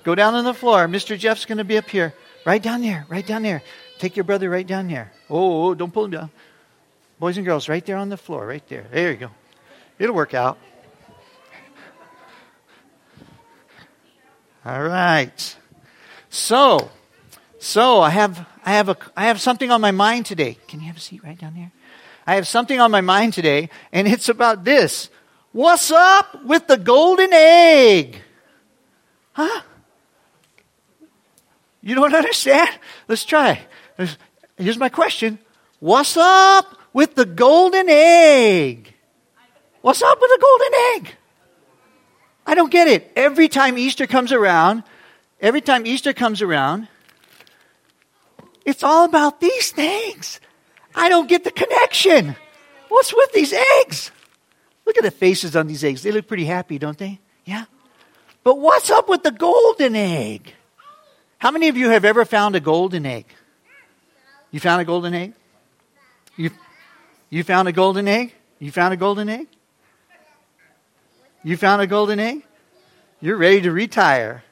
Go 0.03 0.13
down 0.13 0.35
on 0.35 0.45
the 0.45 0.53
floor. 0.53 0.87
Mr. 0.87 1.17
Jeff's 1.17 1.45
going 1.45 1.57
to 1.57 1.63
be 1.63 1.77
up 1.77 1.89
here. 1.89 2.13
Right 2.45 2.61
down 2.61 2.81
there. 2.81 3.05
Right 3.09 3.25
down 3.25 3.41
there. 3.41 3.63
Take 3.97 4.15
your 4.15 4.23
brother 4.23 4.49
right 4.49 4.65
down 4.65 4.87
there. 4.87 5.11
Oh, 5.29 5.69
oh, 5.69 5.73
don't 5.73 5.91
pull 5.91 6.05
him 6.05 6.11
down. 6.11 6.31
Boys 7.19 7.37
and 7.37 7.45
girls, 7.45 7.69
right 7.69 7.85
there 7.85 7.97
on 7.97 8.09
the 8.09 8.17
floor, 8.17 8.45
right 8.45 8.67
there. 8.67 8.85
There 8.91 9.11
you 9.11 9.17
go. 9.17 9.31
It'll 9.99 10.15
work 10.15 10.33
out. 10.33 10.57
All 14.65 14.81
right. 14.81 15.55
So, 16.29 16.89
so 17.59 18.01
I 18.01 18.11
have 18.11 18.47
I 18.63 18.71
have 18.71 18.89
a 18.89 18.97
I 19.15 19.25
have 19.25 19.41
something 19.41 19.69
on 19.71 19.81
my 19.81 19.91
mind 19.91 20.25
today. 20.25 20.57
Can 20.67 20.79
you 20.81 20.87
have 20.87 20.97
a 20.97 20.99
seat 20.99 21.23
right 21.23 21.37
down 21.37 21.53
there? 21.55 21.71
I 22.25 22.35
have 22.35 22.47
something 22.47 22.79
on 22.79 22.91
my 22.91 23.01
mind 23.01 23.33
today, 23.33 23.69
and 23.91 24.07
it's 24.07 24.29
about 24.29 24.63
this. 24.63 25.09
What's 25.51 25.91
up 25.91 26.43
with 26.45 26.67
the 26.67 26.77
golden 26.77 27.33
egg? 27.33 28.21
Huh? 29.33 29.61
You 31.81 31.95
don't 31.95 32.13
understand? 32.13 32.69
Let's 33.07 33.25
try. 33.25 33.61
Here's 34.57 34.77
my 34.77 34.89
question 34.89 35.39
What's 35.79 36.15
up 36.15 36.77
with 36.93 37.15
the 37.15 37.25
golden 37.25 37.89
egg? 37.89 38.93
What's 39.81 40.03
up 40.03 40.19
with 40.21 40.29
the 40.29 40.39
golden 40.39 41.07
egg? 41.07 41.15
I 42.45 42.55
don't 42.55 42.71
get 42.71 42.87
it. 42.87 43.11
Every 43.15 43.47
time 43.47 43.77
Easter 43.77 44.05
comes 44.05 44.31
around, 44.31 44.83
every 45.39 45.61
time 45.61 45.85
Easter 45.85 46.13
comes 46.13 46.41
around, 46.41 46.87
it's 48.65 48.83
all 48.83 49.05
about 49.05 49.39
these 49.41 49.71
things. 49.71 50.39
I 50.95 51.09
don't 51.09 51.29
get 51.29 51.43
the 51.43 51.51
connection. 51.51 52.35
What's 52.89 53.13
with 53.13 53.31
these 53.33 53.53
eggs? 53.53 54.11
Look 54.85 54.97
at 54.97 55.03
the 55.03 55.11
faces 55.11 55.55
on 55.55 55.67
these 55.67 55.83
eggs. 55.83 56.03
They 56.03 56.11
look 56.11 56.27
pretty 56.27 56.45
happy, 56.45 56.77
don't 56.77 56.97
they? 56.97 57.19
Yeah? 57.45 57.65
But 58.43 58.59
what's 58.59 58.89
up 58.89 59.07
with 59.07 59.23
the 59.23 59.31
golden 59.31 59.95
egg? 59.95 60.53
How 61.37 61.51
many 61.51 61.69
of 61.69 61.77
you 61.77 61.89
have 61.89 62.05
ever 62.05 62.25
found 62.25 62.55
a 62.55 62.59
golden 62.59 63.05
egg? 63.05 63.25
You 64.51 64.59
found 64.59 64.81
a 64.81 64.85
golden 64.85 65.13
egg? 65.13 65.33
You, 66.35 66.51
you 67.29 67.43
found 67.43 67.67
a 67.67 67.71
golden 67.71 68.07
egg? 68.07 68.33
You 68.59 68.71
found 68.71 68.93
a 68.93 68.97
golden 68.97 69.29
egg? 69.29 69.47
You 71.43 71.57
found 71.57 71.81
a 71.81 71.87
golden 71.87 72.19
egg? 72.19 72.43
You're 73.21 73.37
ready 73.37 73.61
to 73.61 73.71
retire. 73.71 74.43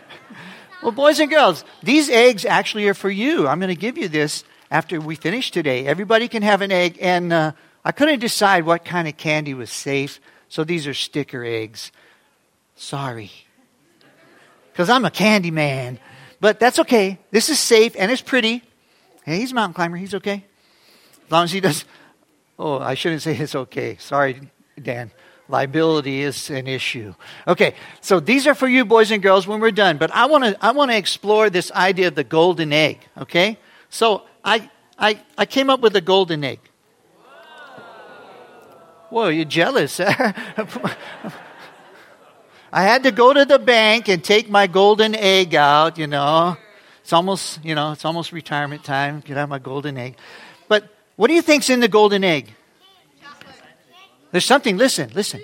well, 0.82 0.92
boys 0.92 1.20
and 1.20 1.30
girls, 1.30 1.64
these 1.82 2.10
eggs 2.10 2.44
actually 2.44 2.88
are 2.88 2.94
for 2.94 3.10
you. 3.10 3.46
I'm 3.46 3.58
going 3.58 3.68
to 3.68 3.80
give 3.80 3.96
you 3.96 4.08
this 4.08 4.44
after 4.72 4.98
we 5.02 5.14
finish 5.14 5.50
today. 5.50 5.86
Everybody 5.86 6.28
can 6.28 6.42
have 6.42 6.62
an 6.62 6.72
egg, 6.72 6.96
and 6.98 7.30
uh, 7.30 7.52
I 7.84 7.92
couldn't 7.92 8.20
decide 8.20 8.64
what 8.64 8.86
kind 8.86 9.06
of 9.06 9.18
candy 9.18 9.52
was 9.52 9.70
safe, 9.70 10.18
so 10.48 10.64
these 10.64 10.86
are 10.86 10.94
sticker 10.94 11.44
eggs. 11.44 11.92
Sorry. 12.74 13.30
Because 14.72 14.88
I'm 14.88 15.04
a 15.04 15.10
candy 15.10 15.50
man. 15.50 15.98
But 16.40 16.58
that's 16.58 16.78
okay. 16.80 17.18
This 17.30 17.50
is 17.50 17.60
safe 17.60 17.94
and 17.96 18.10
it's 18.10 18.22
pretty. 18.22 18.62
Hey, 19.24 19.36
he's 19.36 19.52
a 19.52 19.54
mountain 19.54 19.74
climber. 19.74 19.98
He's 19.98 20.14
okay. 20.14 20.44
As 21.26 21.30
long 21.30 21.44
as 21.44 21.52
he 21.52 21.60
does. 21.60 21.84
Oh, 22.58 22.78
I 22.78 22.94
shouldn't 22.94 23.22
say 23.22 23.36
it's 23.36 23.54
okay. 23.54 23.96
Sorry, 23.98 24.50
Dan. 24.80 25.10
Liability 25.48 26.22
is 26.22 26.48
an 26.48 26.66
issue. 26.66 27.14
Okay, 27.46 27.74
so 28.00 28.20
these 28.20 28.46
are 28.46 28.54
for 28.54 28.66
you, 28.66 28.86
boys 28.86 29.10
and 29.10 29.22
girls, 29.22 29.46
when 29.46 29.60
we're 29.60 29.70
done. 29.70 29.98
But 29.98 30.10
I 30.12 30.26
want 30.26 30.44
to 30.44 30.56
I 30.64 30.72
want 30.72 30.90
to 30.90 30.96
explore 30.96 31.50
this 31.50 31.70
idea 31.72 32.08
of 32.08 32.14
the 32.14 32.24
golden 32.24 32.72
egg. 32.72 33.00
Okay, 33.18 33.58
so 33.90 34.22
I 34.44 34.70
I 34.98 35.20
I 35.36 35.46
came 35.46 35.70
up 35.70 35.80
with 35.80 35.96
a 35.96 36.00
golden 36.00 36.44
egg. 36.44 36.60
Whoa, 39.10 39.28
you're 39.28 39.44
jealous. 39.44 40.00
I 42.72 42.84
had 42.84 43.02
to 43.02 43.12
go 43.12 43.34
to 43.34 43.44
the 43.44 43.58
bank 43.58 44.08
and 44.08 44.24
take 44.24 44.48
my 44.48 44.66
golden 44.66 45.14
egg 45.14 45.54
out, 45.54 45.98
you 45.98 46.06
know. 46.06 46.56
It's 47.02 47.12
almost, 47.12 47.62
you 47.62 47.74
know, 47.74 47.92
it's 47.92 48.06
almost 48.06 48.32
retirement 48.32 48.84
time. 48.84 49.20
Get 49.20 49.36
out 49.36 49.50
my 49.50 49.58
golden 49.58 49.98
egg. 49.98 50.16
But 50.66 50.88
what 51.16 51.28
do 51.28 51.34
you 51.34 51.42
think's 51.42 51.68
in 51.68 51.80
the 51.80 51.88
golden 51.88 52.24
egg? 52.24 52.54
There's 54.30 54.46
something, 54.46 54.78
listen, 54.78 55.10
listen. 55.12 55.42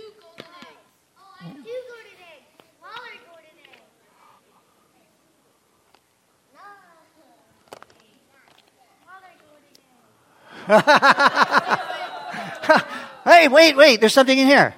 hey, 13.24 13.48
wait, 13.48 13.74
wait, 13.74 14.00
there's 14.00 14.12
something 14.12 14.36
in 14.36 14.46
here. 14.46 14.74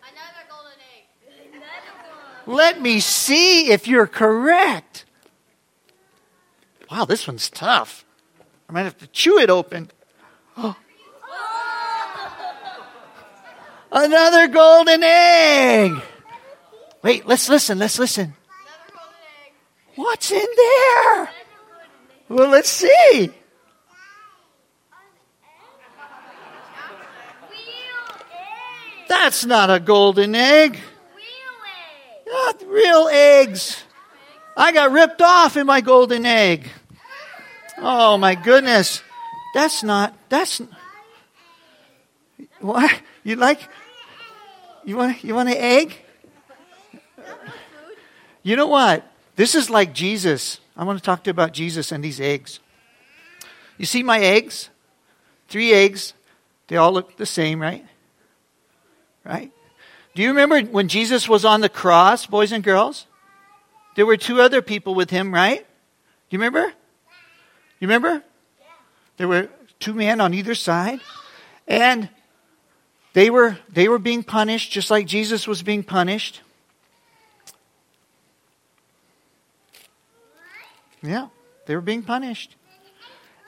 Another 0.00 0.46
golden 0.48 0.78
egg. 0.96 1.06
Let 2.46 2.80
me 2.80 3.00
see 3.00 3.72
if 3.72 3.88
you're 3.88 4.06
correct. 4.06 5.06
Wow, 6.88 7.04
this 7.04 7.26
one's 7.26 7.50
tough. 7.50 8.04
I 8.68 8.72
might 8.72 8.84
have 8.84 8.96
to 8.98 9.08
chew 9.08 9.40
it 9.40 9.50
open. 9.50 9.90
Another 13.90 14.46
golden 14.46 15.02
egg. 15.02 16.00
Wait, 17.02 17.26
let's 17.26 17.48
listen. 17.48 17.80
Let's 17.80 17.98
listen. 17.98 18.34
What's 19.96 20.30
in 20.30 20.46
there? 20.56 21.28
Well, 22.28 22.50
let's 22.50 22.68
see. 22.68 23.32
That's 29.08 29.44
not 29.44 29.70
a 29.70 29.80
golden 29.80 30.34
egg. 30.34 30.78
Not 32.26 32.62
real 32.66 33.08
eggs. 33.10 33.82
I 34.56 34.72
got 34.72 34.92
ripped 34.92 35.22
off 35.22 35.56
in 35.56 35.66
my 35.66 35.80
golden 35.80 36.26
egg. 36.26 36.68
Oh 37.78 38.18
my 38.18 38.34
goodness. 38.34 39.02
That's 39.54 39.82
not, 39.82 40.14
that's, 40.28 40.60
what? 42.60 43.02
You 43.24 43.36
like, 43.36 43.68
you 44.84 44.96
want, 44.96 45.24
you 45.24 45.34
want 45.34 45.48
an 45.48 45.56
egg? 45.56 45.96
You 48.42 48.56
know 48.56 48.66
what? 48.66 49.10
This 49.36 49.54
is 49.54 49.70
like 49.70 49.94
Jesus. 49.94 50.60
I 50.76 50.84
want 50.84 50.98
to 50.98 51.04
talk 51.04 51.24
to 51.24 51.28
you 51.28 51.32
about 51.32 51.52
Jesus 51.52 51.92
and 51.92 52.02
these 52.04 52.20
eggs. 52.20 52.60
You 53.78 53.86
see 53.86 54.02
my 54.02 54.18
eggs? 54.18 54.70
Three 55.48 55.72
eggs. 55.72 56.14
They 56.66 56.76
all 56.76 56.92
look 56.92 57.16
the 57.16 57.26
same, 57.26 57.60
right? 57.60 57.84
Right? 59.28 59.52
Do 60.14 60.22
you 60.22 60.28
remember 60.28 60.62
when 60.62 60.88
Jesus 60.88 61.28
was 61.28 61.44
on 61.44 61.60
the 61.60 61.68
cross, 61.68 62.26
boys 62.26 62.50
and 62.50 62.64
girls? 62.64 63.06
There 63.94 64.06
were 64.06 64.16
two 64.16 64.40
other 64.40 64.62
people 64.62 64.94
with 64.94 65.10
him, 65.10 65.32
right? 65.32 65.58
Do 65.58 66.36
you 66.36 66.38
remember? 66.38 66.72
You 67.78 67.88
remember? 67.88 68.22
There 69.18 69.28
were 69.28 69.50
two 69.78 69.92
men 69.92 70.20
on 70.20 70.32
either 70.32 70.54
side. 70.54 71.00
And 71.66 72.08
they 73.12 73.28
were, 73.28 73.58
they 73.70 73.88
were 73.88 73.98
being 73.98 74.22
punished 74.22 74.72
just 74.72 74.90
like 74.90 75.06
Jesus 75.06 75.46
was 75.46 75.62
being 75.62 75.82
punished. 75.82 76.40
Yeah, 81.02 81.28
they 81.66 81.74
were 81.74 81.82
being 81.82 82.02
punished. 82.02 82.56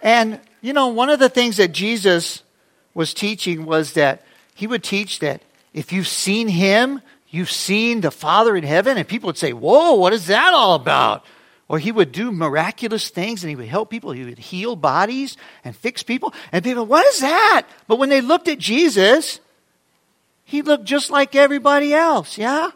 And, 0.02 0.40
you 0.60 0.72
know, 0.72 0.88
one 0.88 1.08
of 1.08 1.18
the 1.18 1.28
things 1.28 1.56
that 1.56 1.72
Jesus 1.72 2.42
was 2.94 3.12
teaching 3.14 3.66
was 3.66 3.94
that 3.94 4.24
he 4.54 4.66
would 4.66 4.84
teach 4.84 5.18
that 5.20 5.42
if 5.72 5.92
you've 5.92 6.08
seen 6.08 6.48
him, 6.48 7.00
you've 7.28 7.50
seen 7.50 8.00
the 8.00 8.10
Father 8.10 8.56
in 8.56 8.64
heaven. 8.64 8.96
And 8.96 9.06
people 9.06 9.28
would 9.28 9.38
say, 9.38 9.52
Whoa, 9.52 9.94
what 9.94 10.12
is 10.12 10.26
that 10.26 10.52
all 10.54 10.74
about? 10.74 11.24
Or 11.68 11.78
he 11.78 11.92
would 11.92 12.10
do 12.10 12.32
miraculous 12.32 13.10
things 13.10 13.44
and 13.44 13.50
he 13.50 13.54
would 13.54 13.68
help 13.68 13.90
people. 13.90 14.10
He 14.10 14.24
would 14.24 14.40
heal 14.40 14.74
bodies 14.74 15.36
and 15.62 15.76
fix 15.76 16.02
people. 16.02 16.34
And 16.50 16.64
people, 16.64 16.84
what 16.84 17.06
is 17.06 17.20
that? 17.20 17.64
But 17.86 18.00
when 18.00 18.08
they 18.08 18.20
looked 18.20 18.48
at 18.48 18.58
Jesus, 18.58 19.38
he 20.42 20.62
looked 20.62 20.84
just 20.84 21.10
like 21.10 21.36
everybody 21.36 21.94
else, 21.94 22.36
yeah? 22.36 22.70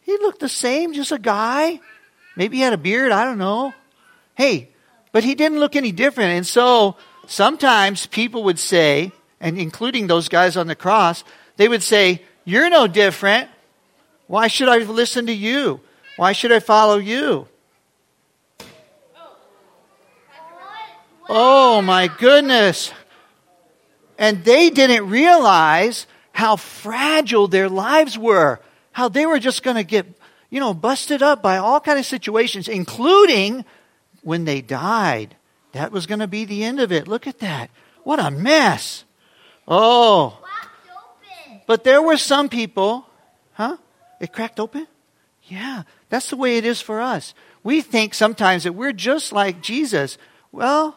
He 0.00 0.12
looked 0.18 0.40
the 0.40 0.48
same, 0.48 0.94
just 0.94 1.12
a 1.12 1.18
guy. 1.18 1.78
Maybe 2.34 2.56
he 2.56 2.62
had 2.64 2.72
a 2.72 2.78
beard, 2.78 3.12
I 3.12 3.24
don't 3.24 3.38
know. 3.38 3.72
Hey, 4.34 4.70
but 5.12 5.22
he 5.22 5.36
didn't 5.36 5.60
look 5.60 5.76
any 5.76 5.92
different. 5.92 6.30
And 6.30 6.46
so 6.46 6.96
sometimes 7.28 8.06
people 8.06 8.42
would 8.44 8.58
say, 8.58 9.12
and 9.40 9.58
including 9.58 10.08
those 10.08 10.28
guys 10.28 10.56
on 10.56 10.66
the 10.66 10.74
cross, 10.74 11.22
they 11.58 11.68
would 11.68 11.82
say, 11.82 12.22
You're 12.46 12.70
no 12.70 12.86
different. 12.86 13.50
Why 14.26 14.46
should 14.46 14.68
I 14.68 14.78
listen 14.78 15.26
to 15.26 15.32
you? 15.32 15.80
Why 16.16 16.32
should 16.32 16.52
I 16.52 16.60
follow 16.60 16.96
you? 16.96 17.46
Oh 21.28 21.82
my 21.82 22.08
goodness. 22.08 22.92
And 24.18 24.44
they 24.44 24.70
didn't 24.70 25.08
realize 25.08 26.06
how 26.32 26.56
fragile 26.56 27.48
their 27.48 27.68
lives 27.68 28.16
were, 28.16 28.60
how 28.92 29.08
they 29.08 29.26
were 29.26 29.38
just 29.38 29.62
going 29.62 29.76
to 29.76 29.84
get, 29.84 30.06
you 30.50 30.58
know, 30.58 30.72
busted 30.72 31.22
up 31.22 31.42
by 31.42 31.58
all 31.58 31.80
kind 31.80 31.98
of 31.98 32.06
situations, 32.06 32.66
including 32.68 33.64
when 34.22 34.44
they 34.44 34.60
died. 34.60 35.36
That 35.72 35.92
was 35.92 36.06
going 36.06 36.20
to 36.20 36.26
be 36.26 36.44
the 36.44 36.64
end 36.64 36.80
of 36.80 36.90
it. 36.90 37.06
Look 37.06 37.26
at 37.26 37.40
that. 37.40 37.70
What 38.04 38.18
a 38.18 38.30
mess. 38.30 39.04
Oh, 39.66 40.38
but 41.68 41.84
there 41.84 42.00
were 42.00 42.16
some 42.16 42.48
people, 42.48 43.04
huh? 43.52 43.76
It 44.20 44.32
cracked 44.32 44.58
open? 44.58 44.86
Yeah, 45.44 45.82
that's 46.08 46.30
the 46.30 46.36
way 46.36 46.56
it 46.56 46.64
is 46.64 46.80
for 46.80 47.02
us. 47.02 47.34
We 47.62 47.82
think 47.82 48.14
sometimes 48.14 48.64
that 48.64 48.72
we're 48.72 48.94
just 48.94 49.32
like 49.32 49.60
Jesus. 49.60 50.16
Well, 50.50 50.96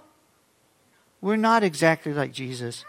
we're 1.20 1.36
not 1.36 1.64
exactly 1.64 2.14
like 2.14 2.32
Jesus. 2.32 2.86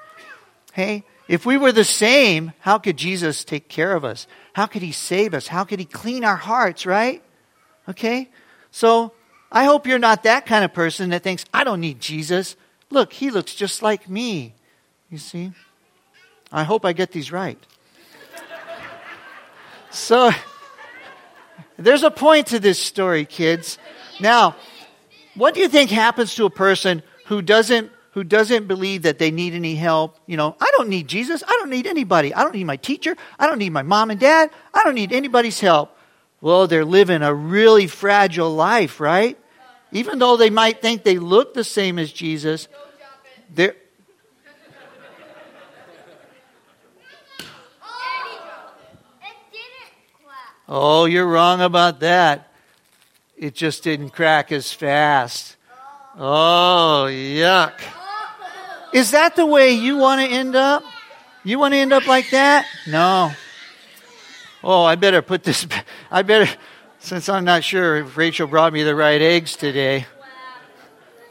Hey, 0.73 1.03
if 1.27 1.45
we 1.45 1.57
were 1.57 1.73
the 1.73 1.83
same, 1.83 2.53
how 2.61 2.79
could 2.79 2.97
Jesus 2.97 3.43
take 3.43 3.69
care 3.69 3.97
of 3.97 4.05
us? 4.05 4.29
How 4.53 4.67
could 4.67 4.83
he 4.83 4.93
save 4.93 5.35
us? 5.35 5.49
How 5.49 5.65
could 5.65 5.81
he 5.81 5.85
clean 5.85 6.23
our 6.23 6.37
hearts, 6.37 6.87
right? 6.87 7.21
Okay? 7.89 8.31
So, 8.71 9.13
I 9.51 9.65
hope 9.65 9.89
you're 9.89 9.99
not 9.99 10.23
that 10.23 10.47
kind 10.47 10.65
of 10.65 10.73
person 10.73 11.11
that 11.11 11.25
thinks, 11.25 11.45
I 11.53 11.65
don't 11.65 11.81
need 11.81 12.01
Jesus. 12.01 12.55
Look, 12.91 13.13
he 13.13 13.33
looks 13.33 13.57
just 13.57 13.83
like 13.83 14.09
me. 14.09 14.55
You 15.11 15.19
see? 15.19 15.51
I 16.53 16.65
hope 16.65 16.85
I 16.85 16.93
get 16.93 17.11
these 17.13 17.33
right. 17.33 17.59
So, 19.91 20.31
there's 21.79 22.03
a 22.03 22.11
point 22.11 22.49
to 22.49 22.59
this 22.59 22.79
story, 22.79 23.25
kids. 23.25 23.79
Now, 24.21 24.57
what 25.35 25.55
do 25.55 25.61
you 25.61 25.69
think 25.69 25.91
happens 25.91 26.35
to 26.37 26.45
a 26.45 26.51
person 26.51 27.03
who 27.27 27.43
doesn't 27.43 27.91
who 28.13 28.25
doesn't 28.25 28.69
believe 28.69 29.03
that 29.03 29.19
they 29.19 29.31
need 29.31 29.55
any 29.55 29.75
help? 29.75 30.19
You 30.27 30.37
know, 30.37 30.55
I 30.61 30.71
don't 30.77 30.91
need 30.91 31.09
Jesus. 31.09 31.43
I 31.47 31.57
don't 31.61 31.71
need 31.71 31.87
anybody. 31.87 32.35
I 32.35 32.43
don't 32.43 32.55
need 32.55 32.65
my 32.65 32.77
teacher. 32.77 33.17
I 33.39 33.47
don't 33.47 33.59
need 33.59 33.71
my 33.71 33.83
mom 33.83 34.11
and 34.11 34.21
dad. 34.21 34.51
I 34.75 34.85
don't 34.85 34.95
need 34.95 35.13
anybody's 35.13 35.61
help. 35.61 35.97
Well, 36.43 36.67
they're 36.67 36.85
living 36.85 37.23
a 37.23 37.33
really 37.33 37.87
fragile 37.87 38.55
life, 38.55 39.01
right? 39.01 39.39
Even 39.93 40.19
though 40.19 40.37
they 40.37 40.51
might 40.51 40.83
think 40.83 41.05
they 41.05 41.19
look 41.19 41.55
the 41.55 41.65
same 41.65 41.99
as 41.99 42.13
Jesus, 42.13 42.69
they're 43.55 43.77
Oh, 50.75 51.05
you're 51.05 51.27
wrong 51.27 51.61
about 51.61 52.01
that. 52.01 52.49
It 53.37 53.55
just 53.55 53.83
didn't 53.83 54.09
crack 54.09 54.51
as 54.53 54.73
fast. 54.73 55.57
Oh, 56.17 57.09
yuck. 57.11 57.75
Is 58.95 59.11
that 59.11 59.37
the 59.37 59.45
way 59.45 59.73
you 59.73 59.99
want 59.99 60.23
to 60.23 60.35
end 60.35 60.57
up? 60.57 60.83
You 61.45 61.59
want 61.59 61.75
to 61.75 61.79
end 61.79 61.93
up 61.93 62.07
like 62.07 62.31
that? 62.31 62.65
No. 62.87 63.33
Oh, 64.65 64.83
I 64.83 64.95
better 64.95 65.21
put 65.21 65.45
this, 65.45 65.67
I 66.11 66.23
better, 66.23 66.51
since 67.01 67.29
I'm 67.29 67.45
not 67.45 67.65
sure 67.65 67.97
if 67.99 68.17
Rachel 68.17 68.47
brought 68.47 68.73
me 68.73 68.83
the 68.83 68.95
right 68.95 69.21
eggs 69.21 69.57
today. 69.57 70.07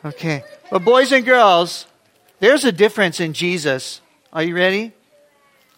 Okay. 0.05 0.43
But 0.69 0.85
boys 0.85 1.11
and 1.11 1.25
girls, 1.25 1.87
there's 2.39 2.63
a 2.63 2.71
difference 2.71 3.19
in 3.19 3.33
Jesus. 3.33 4.01
Are 4.31 4.43
you 4.43 4.55
ready? 4.55 4.93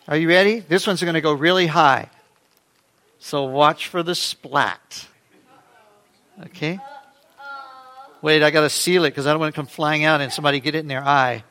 Are 0.10 0.18
you 0.18 0.28
ready? 0.28 0.60
This 0.60 0.86
one's 0.86 1.02
going 1.02 1.14
to 1.14 1.22
go 1.22 1.32
really 1.32 1.68
high. 1.68 2.10
So 3.24 3.46
watch 3.46 3.88
for 3.88 4.04
the 4.04 4.16
splat. 4.16 5.08
Okay? 6.48 6.78
Wait, 8.22 8.44
I 8.44 8.52
got 8.52 8.62
to 8.62 8.70
seal 8.70 9.06
it 9.06 9.12
because 9.12 9.26
I 9.26 9.32
don't 9.32 9.40
want 9.40 9.56
to 9.56 9.56
come 9.56 9.66
flying 9.66 10.04
out 10.04 10.20
and 10.20 10.30
somebody 10.30 10.60
get 10.60 10.76
it 10.76 10.80
in 10.80 10.90
their 10.90 11.02
eye. 11.02 11.46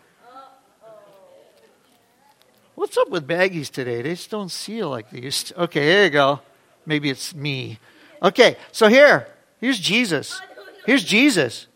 What's 2.75 2.99
up 2.99 3.09
with 3.09 3.27
baggies 3.27 3.71
today? 3.71 4.03
They 4.03 4.11
just 4.11 4.31
don't 4.31 4.51
seal 4.51 4.91
like 4.91 5.09
they 5.11 5.23
used 5.23 5.47
to. 5.47 5.63
Okay, 5.63 5.83
here 5.83 6.05
you 6.05 6.11
go. 6.11 6.41
Maybe 6.85 7.09
it's 7.09 7.35
me. 7.35 7.79
Okay, 8.23 8.59
so 8.71 8.89
here, 8.89 9.27
here's 9.59 9.79
Jesus. 9.79 10.43
Here's 10.85 11.03
Jesus. 11.03 11.69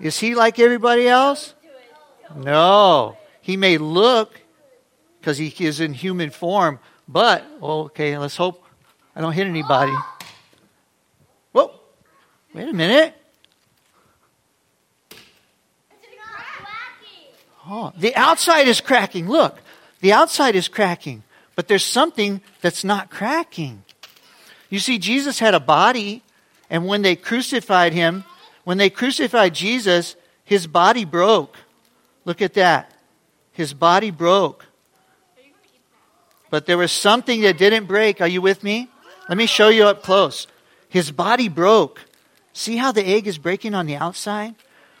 Is 0.00 0.16
he 0.20 0.36
like 0.36 0.60
everybody 0.60 1.08
else? 1.08 1.54
No. 2.36 3.16
He 3.40 3.56
may 3.56 3.78
look 3.78 4.40
because 5.18 5.38
he 5.38 5.52
is 5.66 5.80
in 5.80 5.92
human 5.92 6.30
form, 6.30 6.78
but, 7.08 7.44
okay, 7.60 8.16
let's 8.16 8.36
hope 8.36 8.63
I 9.16 9.20
don't 9.20 9.32
hit 9.32 9.46
anybody. 9.46 9.94
Whoa, 11.52 11.70
wait 12.52 12.68
a 12.68 12.72
minute. 12.72 13.14
Oh, 17.66 17.92
the 17.96 18.14
outside 18.14 18.68
is 18.68 18.80
cracking. 18.80 19.28
Look, 19.28 19.58
the 20.00 20.12
outside 20.12 20.54
is 20.54 20.68
cracking, 20.68 21.22
but 21.54 21.66
there's 21.68 21.84
something 21.84 22.42
that's 22.60 22.84
not 22.84 23.10
cracking. 23.10 23.84
You 24.68 24.78
see, 24.78 24.98
Jesus 24.98 25.38
had 25.38 25.54
a 25.54 25.60
body, 25.60 26.22
and 26.68 26.86
when 26.86 27.02
they 27.02 27.16
crucified 27.16 27.92
him, 27.92 28.24
when 28.64 28.76
they 28.76 28.90
crucified 28.90 29.54
Jesus, 29.54 30.16
his 30.44 30.66
body 30.66 31.04
broke. 31.04 31.56
Look 32.24 32.42
at 32.42 32.54
that. 32.54 32.90
His 33.52 33.72
body 33.72 34.10
broke. 34.10 34.66
But 36.50 36.66
there 36.66 36.78
was 36.78 36.92
something 36.92 37.42
that 37.42 37.56
didn't 37.56 37.86
break. 37.86 38.20
Are 38.20 38.28
you 38.28 38.42
with 38.42 38.62
me? 38.62 38.90
Let 39.28 39.38
me 39.38 39.46
show 39.46 39.68
you 39.68 39.84
up 39.84 40.02
close. 40.02 40.46
His 40.88 41.10
body 41.10 41.48
broke. 41.48 42.04
See 42.52 42.76
how 42.76 42.92
the 42.92 43.04
egg 43.04 43.26
is 43.26 43.38
breaking 43.38 43.74
on 43.74 43.86
the 43.86 43.96
outside? 43.96 44.54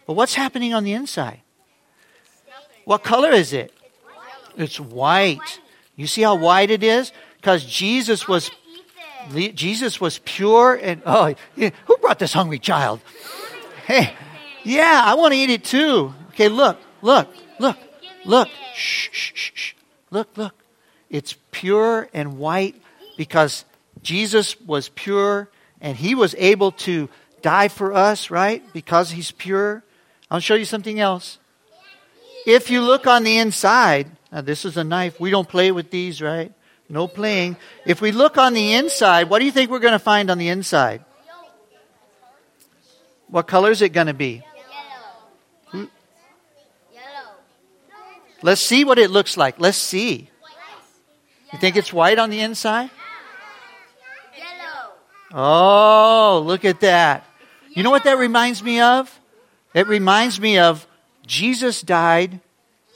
But 0.06 0.14
what's 0.14 0.34
happening 0.34 0.74
on 0.74 0.84
the 0.84 0.92
inside? 0.92 1.40
What 2.84 3.04
color 3.04 3.30
is 3.30 3.52
it? 3.52 3.72
It's 4.56 4.78
white. 4.78 5.60
You 5.96 6.06
see 6.06 6.22
how 6.22 6.34
white 6.34 6.70
it 6.70 6.82
is? 6.82 7.12
Because 7.36 7.64
Jesus 7.64 8.26
was 8.28 8.50
Jesus 9.32 10.00
was 10.02 10.18
pure 10.26 10.74
and 10.74 11.00
oh, 11.06 11.34
who 11.56 11.96
brought 12.02 12.18
this 12.18 12.34
hungry 12.34 12.58
child? 12.58 13.00
Hey, 13.86 14.12
yeah, 14.64 15.02
I 15.04 15.14
want 15.14 15.32
to 15.32 15.38
eat 15.38 15.48
it 15.48 15.64
too. 15.64 16.12
Okay, 16.30 16.48
look, 16.48 16.78
look, 17.00 17.28
look, 17.58 17.78
look. 18.26 18.48
Shh, 18.74 19.08
shh, 19.12 19.32
shh, 19.34 19.52
shh. 19.54 19.74
Look, 20.10 20.36
look. 20.36 20.54
It's 21.08 21.36
pure 21.52 21.54
pure 21.64 22.10
and 22.12 22.36
white 22.36 22.74
because 23.16 23.64
Jesus 24.04 24.60
was 24.60 24.88
pure 24.90 25.50
and 25.80 25.96
he 25.96 26.14
was 26.14 26.36
able 26.38 26.70
to 26.86 27.08
die 27.42 27.68
for 27.68 27.92
us, 27.92 28.30
right? 28.30 28.62
Because 28.72 29.10
he's 29.10 29.32
pure. 29.32 29.82
I'll 30.30 30.40
show 30.40 30.54
you 30.54 30.64
something 30.64 31.00
else. 31.00 31.38
If 32.46 32.70
you 32.70 32.80
look 32.80 33.06
on 33.06 33.24
the 33.24 33.38
inside, 33.38 34.10
this 34.30 34.64
is 34.64 34.76
a 34.76 34.84
knife. 34.84 35.18
We 35.18 35.30
don't 35.30 35.48
play 35.48 35.72
with 35.72 35.90
these, 35.90 36.22
right? 36.22 36.52
No 36.88 37.08
playing. 37.08 37.56
If 37.86 38.00
we 38.00 38.12
look 38.12 38.36
on 38.36 38.52
the 38.52 38.74
inside, 38.74 39.30
what 39.30 39.38
do 39.40 39.46
you 39.46 39.52
think 39.52 39.70
we're 39.70 39.78
going 39.78 39.92
to 39.92 39.98
find 39.98 40.30
on 40.30 40.38
the 40.38 40.48
inside? 40.48 41.04
What 43.28 43.46
color 43.46 43.70
is 43.70 43.82
it 43.82 43.88
going 43.90 44.06
to 44.06 44.14
be? 44.14 44.44
Let's 48.42 48.60
see 48.60 48.84
what 48.84 48.98
it 48.98 49.10
looks 49.10 49.38
like. 49.38 49.58
Let's 49.58 49.78
see. 49.78 50.28
You 51.52 51.58
think 51.58 51.76
it's 51.76 51.92
white 51.92 52.18
on 52.18 52.28
the 52.28 52.40
inside? 52.40 52.90
Oh, 55.36 56.44
look 56.46 56.64
at 56.64 56.80
that. 56.80 57.26
You 57.70 57.82
know 57.82 57.90
what 57.90 58.04
that 58.04 58.18
reminds 58.18 58.62
me 58.62 58.80
of? 58.80 59.20
It 59.74 59.88
reminds 59.88 60.40
me 60.40 60.58
of 60.58 60.86
Jesus 61.26 61.82
died, 61.82 62.38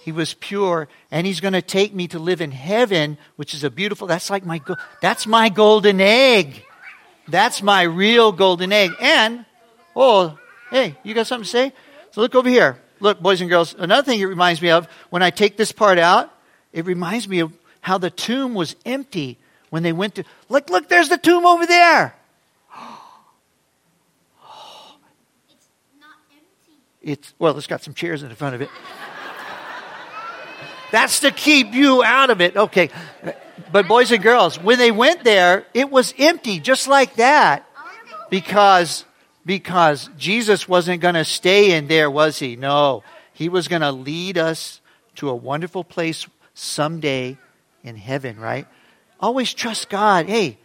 he 0.05 0.12
was 0.12 0.35
pure, 0.35 0.87
and 1.11 1.27
he's 1.27 1.40
going 1.40 1.55
to 1.55 1.62
take 1.62 1.92
me 1.92 2.07
to 2.09 2.20
live 2.20 2.40
in 2.40 2.53
heaven, 2.53 3.18
which 3.35 3.55
is 3.55 3.64
a 3.64 3.70
beautiful 3.70 4.07
that's 4.07 4.31
like 4.31 4.46
my 4.46 4.61
that's 5.03 5.27
my 5.27 5.48
golden 5.48 6.01
egg. 6.01 6.64
That's 7.27 7.61
my 7.61 7.83
real 7.83 8.31
golden 8.31 8.72
egg. 8.72 8.92
And 9.01 9.44
oh, 9.96 10.38
hey, 10.70 10.96
you 11.03 11.14
got 11.14 11.27
something 11.27 11.44
to 11.44 11.51
say? 11.51 11.72
So 12.12 12.20
look 12.20 12.37
over 12.37 12.48
here. 12.48 12.81
Look, 13.01 13.20
boys 13.20 13.40
and 13.40 13.51
girls, 13.51 13.74
another 13.77 14.03
thing 14.03 14.20
it 14.20 14.24
reminds 14.24 14.62
me 14.62 14.70
of 14.70 14.87
when 15.11 15.22
I 15.22 15.31
take 15.31 15.57
this 15.57 15.72
part 15.72 15.98
out, 15.98 16.33
it 16.72 16.85
reminds 16.85 17.29
me 17.29 17.40
of 17.40 17.53
how 17.81 17.98
the 17.98 18.11
tomb 18.11 18.55
was 18.55 18.77
empty 18.87 19.38
when 19.70 19.83
they 19.83 19.92
went 19.92 20.14
to 20.16 20.24
look 20.48 20.70
look 20.70 20.88
there's 20.88 21.09
the 21.09 21.18
tomb 21.18 21.44
over 21.44 21.66
there. 21.66 22.14
It's 25.51 25.68
not 26.01 26.16
empty. 26.31 26.72
It's 27.09 27.35
well, 27.38 27.57
it's 27.57 27.66
got 27.66 27.83
some 27.83 27.94
chairs 27.94 28.23
in 28.23 28.29
the 28.29 28.35
front 28.35 28.55
of 28.55 28.61
it. 28.61 28.71
That's 30.90 31.21
to 31.21 31.31
keep 31.31 31.75
you 31.75 32.03
out 32.03 32.31
of 32.31 32.40
it. 32.40 32.57
Okay. 32.57 32.90
But 33.73 33.88
boys 33.88 34.11
and 34.12 34.23
girls, 34.23 34.59
when 34.59 34.79
they 34.79 34.90
went 34.90 35.25
there, 35.25 35.66
it 35.75 35.90
was 35.90 36.14
empty 36.18 36.61
just 36.61 36.88
like 36.88 37.16
that. 37.16 37.66
Because 38.31 39.05
because 39.47 40.11
Jesus 40.18 40.68
wasn't 40.68 41.01
going 41.01 41.14
to 41.14 41.25
stay 41.25 41.73
in 41.73 41.88
there, 41.88 42.11
was 42.11 42.38
he? 42.38 42.57
No. 42.57 43.03
He 43.33 43.49
was 43.49 43.68
going 43.68 43.83
to 43.83 43.92
lead 43.92 44.37
us 44.37 44.81
to 45.16 45.31
a 45.31 45.35
wonderful 45.35 45.85
place 45.85 46.27
someday 46.53 47.38
in 47.83 47.97
heaven, 47.97 48.38
right? 48.38 48.66
Always 49.21 49.55
trust 49.55 49.88
God. 49.88 50.27
Hey, 50.27 50.59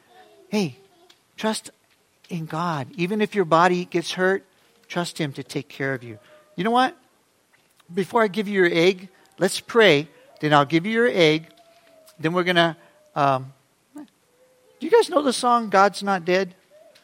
hey, 0.49 0.75
trust 1.37 1.71
in 2.29 2.45
God. 2.45 2.87
Even 2.97 3.21
if 3.21 3.35
your 3.35 3.45
body 3.45 3.85
gets 3.85 4.11
hurt, 4.11 4.43
trust 4.87 5.17
Him 5.17 5.31
to 5.33 5.43
take 5.43 5.69
care 5.69 5.93
of 5.93 6.03
you. 6.03 6.19
You 6.55 6.63
know 6.63 6.71
what? 6.71 6.97
Before 7.93 8.23
I 8.23 8.27
give 8.27 8.47
you 8.47 8.53
your 8.53 8.71
egg, 8.71 9.09
let's 9.39 9.59
pray. 9.59 10.07
Then 10.39 10.53
I'll 10.53 10.65
give 10.65 10.85
you 10.85 10.91
your 10.91 11.07
egg. 11.07 11.47
Then 12.19 12.33
we're 12.33 12.43
going 12.43 12.57
to. 12.57 12.75
Um, 13.15 13.53
do 13.95 14.87
you 14.87 14.91
guys 14.91 15.09
know 15.09 15.21
the 15.21 15.33
song 15.33 15.69
God's 15.69 16.03
Not 16.03 16.25
Dead? 16.25 16.55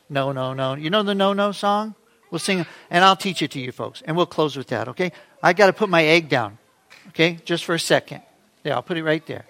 No, 0.10 0.32
no, 0.32 0.54
no. 0.54 0.74
You 0.74 0.90
know 0.90 1.04
the 1.04 1.16
no, 1.16 1.34
no 1.34 1.52
song? 1.52 1.96
We'll 2.32 2.40
sing, 2.40 2.66
and 2.90 3.04
I'll 3.04 3.16
teach 3.16 3.42
it 3.42 3.52
to 3.52 3.60
you 3.60 3.72
folks. 3.72 4.02
And 4.06 4.16
we'll 4.16 4.26
close 4.26 4.56
with 4.56 4.68
that, 4.68 4.90
okay? 4.90 5.12
I 5.42 5.54
got 5.54 5.68
to 5.68 5.74
put 5.74 5.90
my 5.90 6.04
egg 6.04 6.30
down, 6.30 6.58
okay? 7.10 7.40
Just 7.46 7.66
for 7.66 7.76
a 7.76 7.80
second. 7.80 8.22
There, 8.64 8.74
I'll 8.74 8.84
put 8.84 8.98
it 8.98 9.04
right 9.04 9.26
there. 9.26 9.46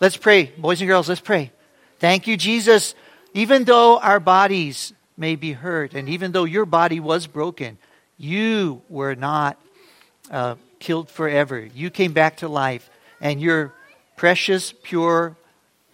Let's 0.00 0.16
pray. 0.16 0.52
Boys 0.56 0.80
and 0.80 0.88
girls, 0.88 1.08
let's 1.08 1.20
pray. 1.20 1.52
Thank 1.98 2.26
you, 2.26 2.36
Jesus. 2.36 2.94
Even 3.34 3.64
though 3.64 3.98
our 3.98 4.20
bodies 4.20 4.92
may 5.16 5.36
be 5.36 5.52
hurt, 5.52 5.94
and 5.94 6.08
even 6.08 6.32
though 6.32 6.44
your 6.44 6.66
body 6.66 7.00
was 7.00 7.26
broken, 7.26 7.78
you 8.18 8.82
were 8.88 9.14
not 9.14 9.60
uh, 10.30 10.56
killed 10.78 11.10
forever. 11.10 11.64
You 11.74 11.90
came 11.90 12.12
back 12.12 12.38
to 12.38 12.48
life, 12.48 12.88
and 13.20 13.40
your 13.40 13.72
precious, 14.16 14.74
pure 14.82 15.36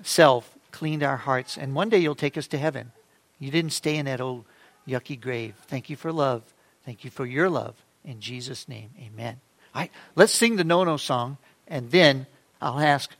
self 0.02 0.56
cleaned 0.70 1.02
our 1.02 1.16
hearts. 1.16 1.56
And 1.56 1.74
one 1.74 1.88
day 1.88 1.98
you'll 1.98 2.14
take 2.14 2.36
us 2.36 2.46
to 2.48 2.58
heaven. 2.58 2.92
You 3.38 3.50
didn't 3.50 3.72
stay 3.72 3.96
in 3.96 4.06
that 4.06 4.20
old 4.20 4.44
yucky 4.86 5.20
grave. 5.20 5.54
Thank 5.66 5.90
you 5.90 5.96
for 5.96 6.12
love. 6.12 6.42
Thank 6.84 7.04
you 7.04 7.10
for 7.10 7.26
your 7.26 7.48
love. 7.48 7.74
In 8.04 8.20
Jesus' 8.20 8.68
name, 8.68 8.90
amen. 9.00 9.40
All 9.74 9.82
right, 9.82 9.90
let's 10.16 10.32
sing 10.32 10.56
the 10.56 10.64
no 10.64 10.84
no 10.84 10.96
song, 10.96 11.38
and 11.68 11.90
then 11.90 12.26
I'll 12.60 12.80
ask 12.80 13.10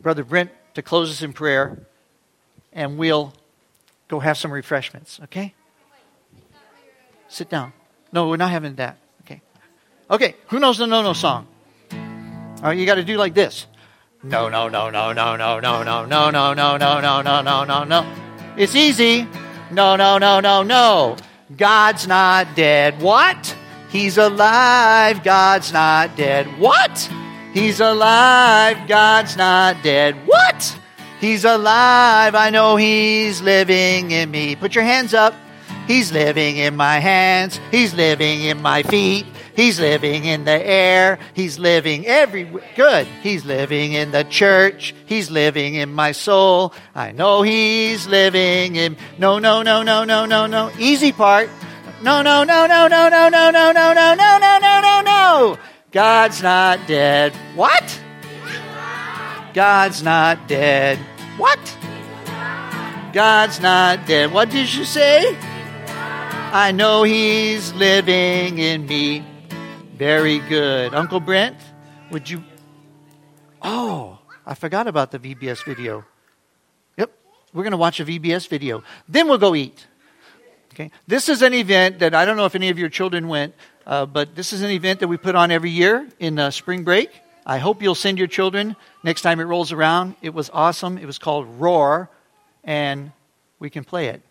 Brother 0.00 0.24
Brent 0.24 0.50
to 0.74 0.82
close 0.82 1.10
us 1.10 1.22
in 1.22 1.32
prayer, 1.32 1.86
and 2.72 2.98
we'll 2.98 3.32
go 4.06 4.20
have 4.20 4.38
some 4.38 4.52
refreshments, 4.52 5.20
okay? 5.24 5.54
Sit 7.28 7.50
down. 7.50 7.72
No, 8.12 8.28
we're 8.28 8.36
not 8.36 8.50
having 8.50 8.74
that. 8.76 8.96
Okay. 9.22 9.40
Okay, 10.10 10.34
who 10.48 10.58
knows 10.58 10.78
the 10.78 10.86
no 10.86 11.02
no 11.02 11.12
song? 11.12 11.46
All 11.92 12.64
right, 12.64 12.78
you 12.78 12.86
got 12.86 12.96
to 12.96 13.04
do 13.04 13.16
like 13.16 13.34
this. 13.34 13.66
No, 14.22 14.48
no, 14.48 14.68
no, 14.68 14.90
no, 14.90 15.12
no, 15.12 15.36
no, 15.36 15.60
no, 15.60 15.80
no, 15.80 16.04
no, 16.04 16.30
no, 16.30 16.54
no, 16.54 16.76
no, 16.76 17.00
no, 17.00 17.22
no, 17.22 17.42
no, 17.42 17.64
no, 17.64 17.84
no. 17.84 18.14
It's 18.56 18.74
easy. 18.74 19.28
No, 19.70 19.94
no, 19.96 20.18
no, 20.18 20.40
no, 20.40 20.62
no. 20.62 21.16
God's 21.56 22.08
not 22.08 22.56
dead. 22.56 23.00
What? 23.00 23.56
He's 23.90 24.18
alive. 24.18 25.22
God's 25.22 25.72
not 25.72 26.16
dead. 26.16 26.46
What? 26.58 27.10
He's 27.54 27.80
alive. 27.80 28.88
God's 28.88 29.36
not 29.36 29.82
dead. 29.82 30.16
What? 30.26 30.78
He's 31.20 31.44
alive. 31.44 32.34
I 32.34 32.50
know 32.50 32.76
he's 32.76 33.40
living 33.40 34.10
in 34.10 34.30
me. 34.30 34.56
Put 34.56 34.74
your 34.74 34.84
hands 34.84 35.14
up. 35.14 35.34
He's 35.88 36.12
living 36.12 36.58
in 36.58 36.76
my 36.76 36.98
hands. 37.00 37.58
He's 37.70 37.94
living 37.94 38.42
in 38.42 38.60
my 38.60 38.82
feet. 38.82 39.24
He's 39.56 39.80
living 39.80 40.26
in 40.26 40.44
the 40.44 40.64
air. 40.64 41.18
He's 41.32 41.58
living 41.58 42.06
every 42.06 42.44
good. 42.76 43.06
He's 43.22 43.46
living 43.46 43.94
in 43.94 44.10
the 44.10 44.22
church. 44.24 44.94
He's 45.06 45.30
living 45.30 45.74
in 45.74 45.90
my 45.92 46.12
soul. 46.12 46.74
I 46.94 47.12
know 47.12 47.40
he's 47.40 48.06
living 48.06 48.76
in 48.76 48.98
no 49.18 49.38
no 49.38 49.62
no 49.62 49.82
no 49.82 50.04
no 50.04 50.26
no 50.26 50.46
no 50.46 50.70
easy 50.78 51.10
part. 51.10 51.48
No 52.02 52.20
no 52.20 52.44
no 52.44 52.66
no 52.66 52.86
no 52.86 53.08
no 53.08 53.30
no 53.30 53.50
no 53.50 53.72
no 53.72 53.92
no 53.94 54.14
no 54.14 54.38
no 54.38 54.58
no 54.60 54.80
no 54.80 55.00
no. 55.00 55.58
God's 55.90 56.42
not 56.42 56.86
dead. 56.86 57.32
What? 57.56 58.00
God's 59.54 60.02
not 60.02 60.46
dead. 60.46 60.98
What? 61.38 61.58
God's 63.14 63.58
not 63.58 64.06
dead. 64.06 64.32
What 64.34 64.50
did 64.50 64.72
you 64.72 64.84
say? 64.84 65.34
I 66.50 66.72
know 66.72 67.02
he's 67.02 67.74
living 67.74 68.56
in 68.56 68.86
me. 68.86 69.22
Very 69.96 70.38
good. 70.38 70.94
Uncle 70.94 71.20
Brent, 71.20 71.58
would 72.10 72.30
you? 72.30 72.42
Oh, 73.60 74.18
I 74.46 74.54
forgot 74.54 74.86
about 74.86 75.10
the 75.10 75.18
VBS 75.18 75.62
video. 75.62 76.06
Yep, 76.96 77.10
we're 77.52 77.64
going 77.64 77.72
to 77.72 77.76
watch 77.76 78.00
a 78.00 78.04
VBS 78.06 78.48
video. 78.48 78.82
Then 79.06 79.28
we'll 79.28 79.36
go 79.36 79.54
eat. 79.54 79.86
Okay. 80.72 80.90
This 81.06 81.28
is 81.28 81.42
an 81.42 81.52
event 81.52 81.98
that 81.98 82.14
I 82.14 82.24
don't 82.24 82.38
know 82.38 82.46
if 82.46 82.54
any 82.54 82.70
of 82.70 82.78
your 82.78 82.88
children 82.88 83.28
went, 83.28 83.54
uh, 83.86 84.06
but 84.06 84.34
this 84.34 84.54
is 84.54 84.62
an 84.62 84.70
event 84.70 85.00
that 85.00 85.08
we 85.08 85.18
put 85.18 85.34
on 85.34 85.50
every 85.50 85.70
year 85.70 86.08
in 86.18 86.38
uh, 86.38 86.50
spring 86.50 86.82
break. 86.82 87.10
I 87.44 87.58
hope 87.58 87.82
you'll 87.82 87.94
send 87.94 88.16
your 88.16 88.26
children 88.26 88.74
next 89.04 89.20
time 89.20 89.38
it 89.40 89.44
rolls 89.44 89.70
around. 89.70 90.16
It 90.22 90.32
was 90.32 90.48
awesome. 90.54 90.96
It 90.96 91.04
was 91.04 91.18
called 91.18 91.46
Roar, 91.60 92.08
and 92.64 93.12
we 93.58 93.68
can 93.68 93.84
play 93.84 94.08
it. 94.08 94.22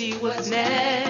see 0.00 0.12
what's 0.14 0.48
next. 0.48 1.09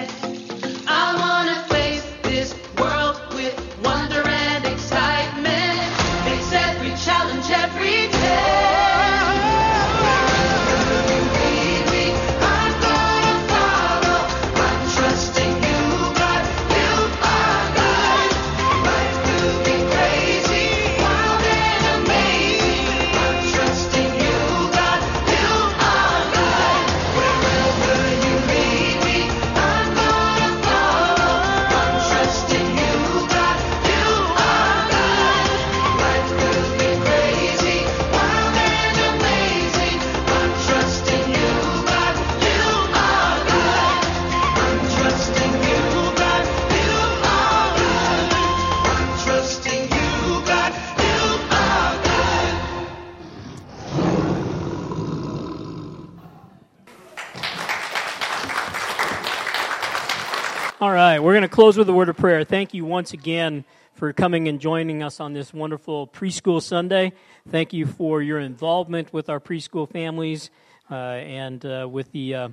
Right, 60.89 61.19
we're 61.19 61.33
going 61.33 61.43
to 61.43 61.47
close 61.47 61.77
with 61.77 61.87
a 61.89 61.93
word 61.93 62.09
of 62.09 62.17
prayer. 62.17 62.43
Thank 62.43 62.73
you 62.73 62.85
once 62.85 63.13
again 63.13 63.65
for 63.93 64.11
coming 64.13 64.47
and 64.47 64.59
joining 64.59 65.03
us 65.03 65.19
on 65.19 65.31
this 65.31 65.53
wonderful 65.53 66.07
preschool 66.07 66.59
Sunday. 66.59 67.13
Thank 67.47 67.71
you 67.71 67.85
for 67.85 68.19
your 68.19 68.39
involvement 68.39 69.13
with 69.13 69.29
our 69.29 69.39
preschool 69.39 69.87
families 69.87 70.49
uh, 70.89 70.95
and 70.95 71.63
uh, 71.63 71.87
with 71.87 72.11
the 72.13 72.33
uh, 72.33 72.49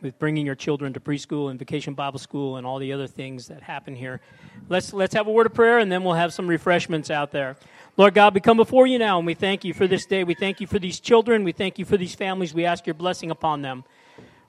with 0.00 0.16
bringing 0.20 0.46
your 0.46 0.54
children 0.54 0.92
to 0.92 1.00
preschool 1.00 1.50
and 1.50 1.58
vacation 1.58 1.94
Bible 1.94 2.20
school 2.20 2.56
and 2.56 2.64
all 2.64 2.78
the 2.78 2.92
other 2.92 3.08
things 3.08 3.48
that 3.48 3.62
happen 3.62 3.96
here. 3.96 4.20
Let's 4.68 4.92
let's 4.92 5.14
have 5.14 5.26
a 5.26 5.32
word 5.32 5.46
of 5.46 5.54
prayer 5.54 5.78
and 5.78 5.90
then 5.90 6.04
we'll 6.04 6.14
have 6.14 6.32
some 6.32 6.46
refreshments 6.46 7.10
out 7.10 7.32
there. 7.32 7.56
Lord 7.96 8.14
God, 8.14 8.32
we 8.32 8.40
come 8.40 8.58
before 8.58 8.86
you 8.86 9.00
now 9.00 9.18
and 9.18 9.26
we 9.26 9.34
thank 9.34 9.64
you 9.64 9.74
for 9.74 9.88
this 9.88 10.06
day. 10.06 10.22
We 10.22 10.34
thank 10.34 10.60
you 10.60 10.68
for 10.68 10.78
these 10.78 11.00
children. 11.00 11.42
We 11.42 11.50
thank 11.50 11.80
you 11.80 11.84
for 11.84 11.96
these 11.96 12.14
families. 12.14 12.54
We 12.54 12.64
ask 12.64 12.86
your 12.86 12.94
blessing 12.94 13.32
upon 13.32 13.62
them. 13.62 13.82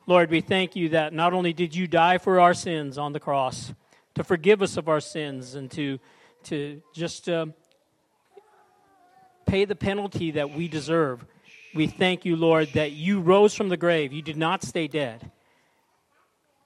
Lord, 0.05 0.29
we 0.29 0.41
thank 0.41 0.75
you 0.75 0.89
that 0.89 1.13
not 1.13 1.33
only 1.33 1.53
did 1.53 1.75
you 1.75 1.87
die 1.87 2.17
for 2.17 2.39
our 2.39 2.53
sins 2.53 2.97
on 2.97 3.13
the 3.13 3.19
cross, 3.19 3.73
to 4.15 4.23
forgive 4.23 4.61
us 4.61 4.77
of 4.77 4.89
our 4.89 4.99
sins 4.99 5.55
and 5.55 5.71
to, 5.71 5.99
to 6.43 6.81
just 6.93 7.29
uh, 7.29 7.47
pay 9.45 9.65
the 9.65 9.75
penalty 9.75 10.31
that 10.31 10.51
we 10.51 10.67
deserve, 10.67 11.25
we 11.73 11.87
thank 11.87 12.25
you, 12.25 12.35
Lord, 12.35 12.69
that 12.73 12.91
you 12.91 13.21
rose 13.21 13.55
from 13.55 13.69
the 13.69 13.77
grave. 13.77 14.13
You 14.13 14.21
did 14.21 14.37
not 14.37 14.63
stay 14.63 14.87
dead. 14.87 15.31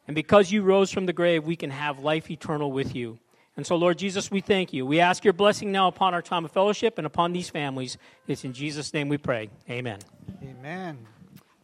And 0.07 0.15
because 0.15 0.51
you 0.51 0.63
rose 0.63 0.91
from 0.91 1.05
the 1.05 1.13
grave, 1.13 1.45
we 1.45 1.55
can 1.55 1.69
have 1.69 1.99
life 1.99 2.31
eternal 2.31 2.71
with 2.71 2.95
you. 2.95 3.19
And 3.55 3.65
so, 3.65 3.75
Lord 3.75 3.97
Jesus, 3.97 4.29
we 4.29 4.41
thank 4.41 4.71
you. 4.71 4.85
We 4.85 4.99
ask 4.99 5.23
your 5.23 5.33
blessing 5.33 5.71
now 5.71 5.87
upon 5.87 6.13
our 6.13 6.21
time 6.21 6.45
of 6.45 6.51
fellowship 6.51 6.97
and 6.97 7.07
upon 7.07 7.33
these 7.33 7.49
families. 7.49 7.97
It's 8.27 8.43
in 8.43 8.53
Jesus' 8.53 8.93
name 8.93 9.09
we 9.09 9.17
pray. 9.17 9.49
Amen. 9.69 9.99
Amen. 10.43 11.07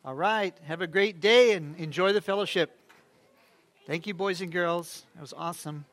All 0.06 0.16
right. 0.16 0.54
Have 0.66 0.82
a 0.82 0.88
great 0.88 1.22
day 1.22 1.54
and 1.54 1.78
enjoy 1.78 2.12
the 2.12 2.20
fellowship. 2.20 2.78
Thank 3.88 4.06
you, 4.06 4.14
boys 4.14 4.42
and 4.42 4.52
girls. 4.52 5.06
That 5.16 5.22
was 5.22 5.34
awesome. 5.36 5.86